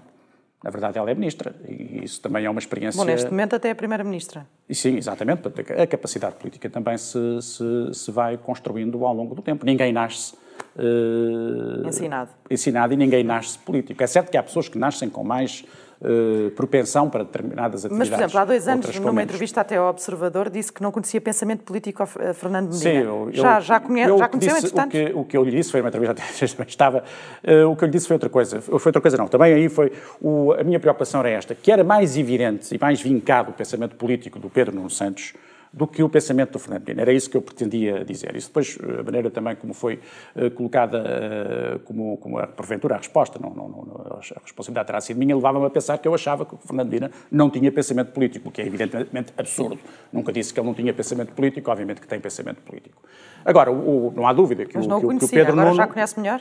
[0.65, 2.99] Na verdade, ela é ministra e isso também é uma experiência.
[2.99, 4.47] Bom, neste momento até é primeira-ministra.
[4.69, 5.43] E sim, exatamente.
[5.81, 9.65] A capacidade política também se, se, se vai construindo ao longo do tempo.
[9.65, 10.35] Ninguém nasce.
[10.75, 12.31] Uh, ensinado.
[12.51, 14.03] Ensinado e ninguém nasce político.
[14.03, 15.65] É certo que há pessoas que nascem com mais
[16.01, 18.11] uh, propensão para determinadas atividades.
[18.11, 21.21] Mas, por exemplo, há dois anos, numa entrevista até ao Observador, disse que não conhecia
[21.21, 22.79] pensamento político a Fernando Medina.
[22.79, 24.89] Sim, eu, já, já, conhe eu já conheceu, disse, entretanto?
[24.89, 26.15] O que, o que eu lhe disse foi uma entrevista,
[26.57, 26.99] também estava,
[27.45, 28.61] uh, o que eu lhe disse foi outra coisa.
[28.61, 31.85] Foi outra coisa não, também aí foi, o, a minha preocupação era esta, que era
[31.85, 35.35] mais evidente e mais vincado o pensamento político do Pedro Nuno Santos,
[35.77, 37.03] do que o pensamento do Fernando Medina.
[37.03, 38.35] Era isso que eu pretendia dizer.
[38.35, 40.01] Isso depois, a maneira também como foi
[40.35, 45.01] uh, colocada uh, como, como a, porventura a resposta, não, não, não, a responsabilidade terá
[45.03, 48.11] sido minha, levava-me a pensar que eu achava que o Fernando Medina não tinha pensamento
[48.11, 49.79] político, o que é evidentemente absurdo.
[50.11, 53.03] Nunca disse que ele não tinha pensamento político, obviamente que tem pensamento político.
[53.45, 55.77] Agora, o, o, não há dúvida que, Mas o, que, que o Pedro agora Nuno...
[55.77, 56.41] já conhece melhor?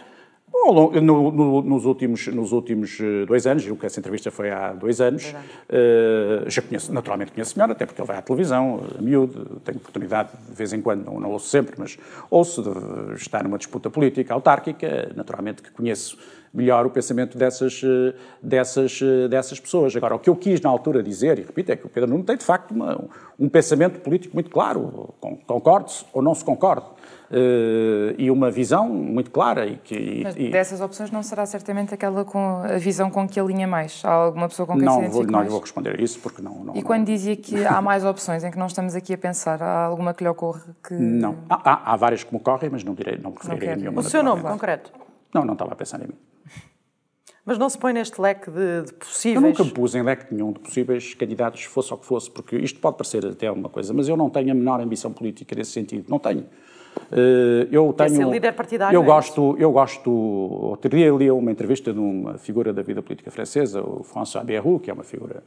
[0.64, 4.74] No, no, nos, últimos, nos últimos eh, dois anos, julgo que essa entrevista foi há
[4.74, 5.32] dois anos,
[5.70, 9.78] uh, já conheço, naturalmente conheço melhor, até porque ele vai à televisão, a miúdo, tenho
[9.78, 11.99] oportunidade de vez em quando, não, não ouço sempre, mas
[12.32, 16.18] ouço de estar numa disputa política autárquica, naturalmente que conheço
[16.51, 18.99] melhor o pensamento dessas, eh, dessas,
[19.30, 19.95] dessas pessoas.
[19.95, 22.24] Agora, o que eu quis na altura dizer, e repito, é que o Pedro Nuno
[22.24, 22.97] tem de facto uma,
[23.38, 25.14] um pensamento político muito claro,
[25.45, 26.86] concorde-se ou não se concorde.
[27.36, 29.66] Uh, e uma visão muito clara.
[29.66, 33.38] E que, Mas e, dessas opções não será certamente aquela com a visão com que
[33.38, 34.02] alinha mais?
[34.06, 36.42] Há alguma pessoa com quem não se vou, Não lhe vou responder a isso porque
[36.42, 36.64] não...
[36.64, 37.14] não e quando não...
[37.14, 40.24] dizia que há mais opções em que não estamos aqui a pensar, há alguma que
[40.24, 40.94] lhe ocorre que...
[40.94, 43.76] Não, há, há, há várias que me ocorrem, mas não, direi, não me referirei a
[43.76, 44.00] nenhuma.
[44.00, 44.94] O seu nome concreto?
[45.34, 46.16] Não, não estava a pensar em mim.
[47.46, 49.44] Mas não se põe neste leque de, de, possíveis.
[49.44, 52.56] Eu nunca me pus em leque nenhum de possíveis candidatos, fosse o que fosse, porque
[52.56, 55.72] isto pode parecer até uma coisa, mas eu não tenho a menor ambição política nesse
[55.72, 56.06] sentido.
[56.10, 56.46] Não tenho.
[57.12, 58.10] Eh, eu tenho.
[58.10, 58.96] Ser líder partidário.
[58.96, 60.12] Eu é gosto, eu gosto.
[60.12, 64.80] Outro dia li uma entrevista de uma figura da vida política francesa, o François Bayrou,
[64.80, 65.43] que é uma figura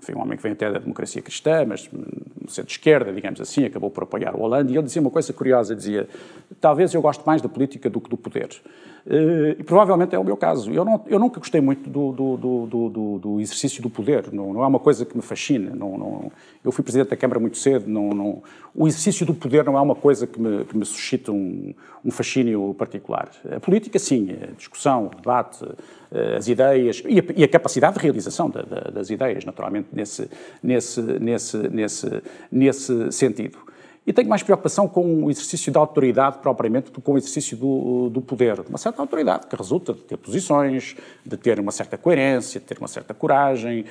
[0.00, 3.40] enfim, um homem que vem até da democracia cristã, mas no centro de esquerda, digamos
[3.40, 6.08] assim, acabou por apoiar o Hollande, e ele dizia uma coisa curiosa, dizia,
[6.60, 8.48] talvez eu goste mais da política do que do poder.
[9.06, 10.70] Eh, e provavelmente é o meu caso.
[10.72, 12.36] Eu, não, eu nunca gostei muito do, do,
[12.66, 15.74] do, do, exercício do poder, não, não é uma coisa que me fascina.
[15.74, 16.32] Não, não,
[16.64, 18.42] eu fui presidente da Câmara muito cedo, não,
[18.74, 21.74] o exercício do poder não é uma coisa que me, que me suscita um,
[22.04, 23.30] um fascínio particular.
[23.50, 25.64] A política, sim, a discussão, o debate,
[26.12, 29.88] eh, as ideias e a, e a capacidade de realização da, da, das ideias, naturalmente,
[29.92, 30.28] nesse,
[30.62, 33.70] nesse, nesse, nesse, nesse sentido.
[34.06, 37.56] E tenho mais preocupação com o exercício da autoridade propriamente do que com o exercício
[37.56, 38.58] do, do poder.
[38.68, 42.78] Uma certa autoridade que resulta de ter posições, de ter uma certa coerência, de ter
[42.78, 43.84] uma certa coragem,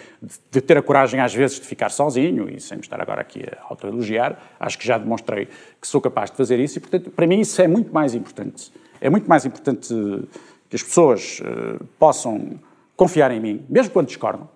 [0.52, 3.44] de ter a coragem às vezes de ficar sozinho, e sem me estar agora aqui
[3.44, 5.48] a autoelogiar, acho que já demonstrei
[5.80, 8.74] que sou capaz de fazer isso e, portanto, para mim isso é muito mais importante.
[9.00, 9.94] É muito mais importante
[10.70, 12.60] que as pessoas uh, possam
[12.98, 14.50] confiar em mim, mesmo quando discordam.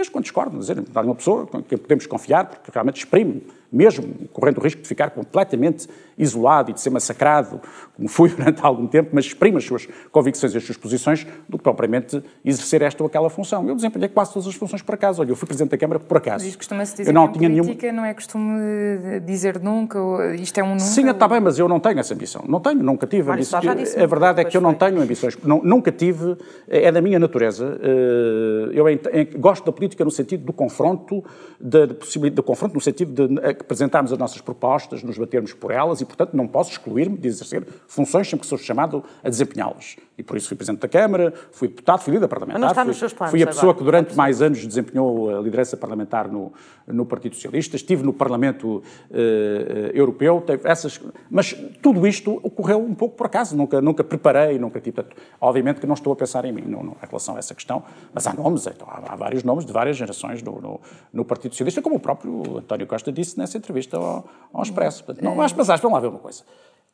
[0.00, 4.60] Mesmo quando discordam, dizer, uma pessoa quem podemos confiar, porque realmente exprime mesmo correndo o
[4.60, 7.60] risco de ficar completamente isolado e de ser massacrado,
[7.96, 11.56] como fui durante algum tempo, mas exprime as suas convicções e as suas posições, do
[11.56, 13.66] que propriamente exercer esta ou aquela função.
[13.66, 15.20] Eu desempenhei quase todas as funções por acaso.
[15.22, 16.44] Olha, eu fui Presidente da Câmara por acaso.
[16.44, 17.96] Mas costuma-se dizer eu não tinha política nenhum...
[17.96, 19.98] não é costume dizer nunca,
[20.34, 20.80] isto é um nunca?
[20.80, 22.44] Sim, está bem, mas eu não tenho essa ambição.
[22.46, 23.28] Não tenho, nunca tive.
[23.28, 24.02] Mário, ambição.
[24.02, 25.36] A verdade é que eu não tenho ambições.
[25.42, 26.36] Não, nunca tive,
[26.68, 27.78] é da minha natureza.
[27.82, 28.84] Eh, eu
[29.38, 31.24] gosto da política no sentido do confronto,
[31.60, 31.86] de,
[32.30, 36.36] de confronto no sentido de apresentarmos as nossas propostas, nos batermos por elas e, portanto,
[36.36, 39.96] não posso excluir-me de exercer funções sempre que sou chamado a desempenhá-las.
[40.16, 42.60] E por isso fui Presidente da Câmara, fui deputado, fui líder parlamentar.
[42.60, 43.78] Mas não está fui, nos seus planos fui a pessoa agora.
[43.78, 46.52] que durante mais anos desempenhou a liderança parlamentar no,
[46.86, 49.16] no Partido Socialista, estive no Parlamento uh,
[49.94, 51.00] Europeu, essas...
[51.30, 55.02] Mas tudo isto ocorreu um pouco por acaso, nunca, nunca preparei, nunca tive...
[55.40, 57.82] Obviamente que não estou a pensar em mim não, não, em relação a essa questão,
[58.12, 60.80] mas há nomes, então, há, há vários nomes de várias gerações no, no,
[61.12, 65.04] no Partido Socialista, como o próprio António Costa disse nessa entrevista ao, ao Expresso.
[65.04, 66.42] Portanto, não, mas, mas vamos lá ver uma coisa.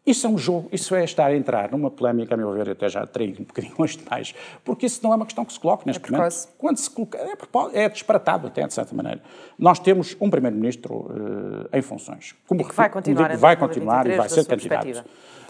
[0.07, 2.89] Isso é um jogo, isso é estar a entrar numa polémica, a meu ver, até
[2.89, 4.33] já terei um bocadinho longe demais,
[4.65, 6.49] porque isso não é uma questão que se coloca neste é momento.
[6.57, 9.21] Quando se coloca, é, é disparatado até, de certa maneira.
[9.59, 12.37] Nós temos um Primeiro-Ministro uh, em funções.
[12.47, 15.05] Como, e que vai continuar, digo, vai continuar e vai ser candidato.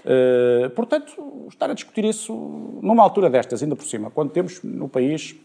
[0.06, 2.32] Uh, portanto, estar a discutir isso
[2.80, 5.36] numa altura destas, ainda por cima, quando temos no país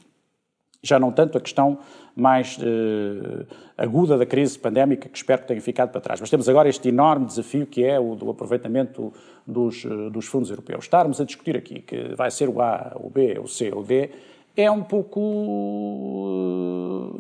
[0.84, 1.80] já não tanto a questão
[2.16, 3.46] mais uh,
[3.78, 6.20] aguda da crise pandémica, que espero que tenha ficado para trás.
[6.20, 9.14] Mas temos agora este enorme desafio que é o do aproveitamento
[9.46, 10.86] dos, uh, dos fundos europeus.
[10.86, 14.10] Estarmos a discutir aqui que vai ser o A, o B, o C, o D,
[14.56, 15.22] é um pouco.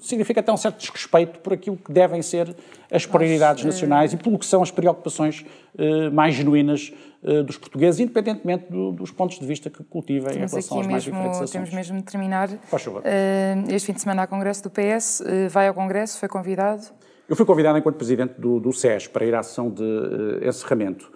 [0.01, 2.53] significa até um certo desrespeito por aquilo que devem ser
[2.91, 5.45] as prioridades nacionais e pelo que são as preocupações
[6.11, 6.91] mais genuínas
[7.45, 11.35] dos portugueses, independentemente do, dos pontos de vista que cultivem em relação aos mais diferentes
[11.35, 11.51] assuntos.
[11.51, 12.49] Temos mesmo de terminar.
[12.63, 13.01] Faz favor.
[13.01, 16.83] Uh, este fim de semana há Congresso do PS, vai ao Congresso, foi convidado?
[17.29, 19.83] Eu fui convidado enquanto Presidente do, do SES para ir à sessão de
[20.45, 21.11] encerramento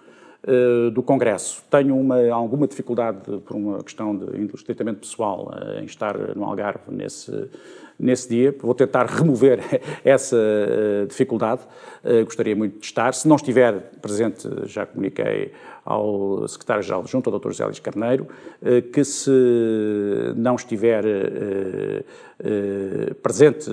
[0.48, 1.64] eh, do Congresso.
[1.68, 6.84] Tenho uma, alguma dificuldade, por uma questão de estritamente pessoal, eh, em estar no Algarve
[6.88, 7.50] nesse,
[7.98, 8.54] nesse dia.
[8.60, 9.58] Vou tentar remover
[10.04, 10.36] essa
[11.08, 11.62] dificuldade.
[12.24, 13.12] Gostaria muito de estar.
[13.12, 15.52] Se não estiver presente, já comuniquei
[15.86, 17.48] ao secretário-geral junto ao Dr.
[17.48, 18.26] José Luís Carneiro,
[18.60, 19.30] uh, que se
[20.36, 21.04] não estiver
[23.22, 23.70] presente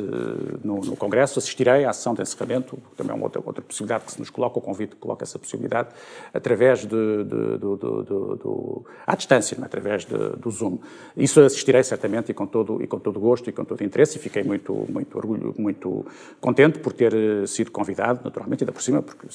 [0.64, 4.20] no, Congresso, assistirei à sessão de encerramento, também é uma outra, outra possibilidade que se
[4.20, 5.90] nos coloca, o convite coloca essa possibilidade,
[6.34, 9.66] através de, de, do, à distância, é?
[9.66, 10.78] através do Zoom.
[11.18, 14.22] Isso assistirei certamente e com todo, e com todo gosto e com todo interesse e
[14.22, 16.06] fiquei muito, muito orgulho, muito
[16.40, 19.28] contente por ter eh, sido convidado, naturalmente, ainda por cima, porque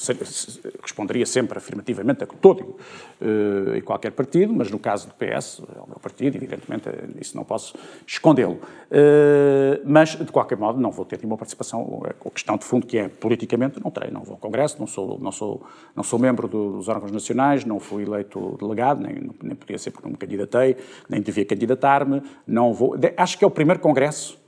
[0.81, 5.79] responderia sempre afirmativamente a todo uh, e qualquer partido, mas no caso do PS, é
[5.79, 8.59] o meu partido, evidentemente, eh, isso não posso escondê-lo.
[8.89, 12.01] Uh, mas, de qualquer modo, não vou ter nenhuma participação.
[12.25, 15.19] A questão de fundo que é, politicamente, não terei, não vou ao Congresso, não sou,
[15.19, 15.63] não sou,
[15.95, 20.07] não sou membro dos órgãos nacionais, não fui eleito delegado, nem, nem podia ser porque
[20.07, 20.77] não me candidatei,
[21.09, 22.95] nem devia candidatar-me, não vou...
[23.17, 24.38] Acho que é o primeiro Congresso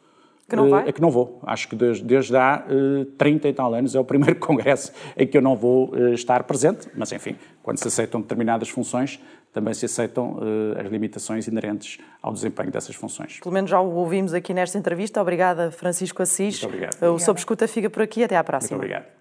[0.52, 0.89] que não vai?
[0.89, 1.39] É que não vou.
[1.43, 5.26] Acho que desde, desde há uh, 30 e tal anos é o primeiro congresso em
[5.26, 9.20] que eu não vou uh, estar presente, mas enfim, quando se aceitam determinadas funções,
[9.54, 13.39] também se aceitam uh, as limitações inerentes ao desempenho dessas funções.
[13.39, 15.22] Pelo menos já o ouvimos aqui nesta entrevista.
[15.22, 16.62] Obrigada, Francisco Assis.
[16.62, 17.14] Muito obrigado.
[17.14, 18.24] O Sob Escuta fica por aqui.
[18.24, 18.78] Até à próxima.
[18.78, 19.21] Muito obrigado.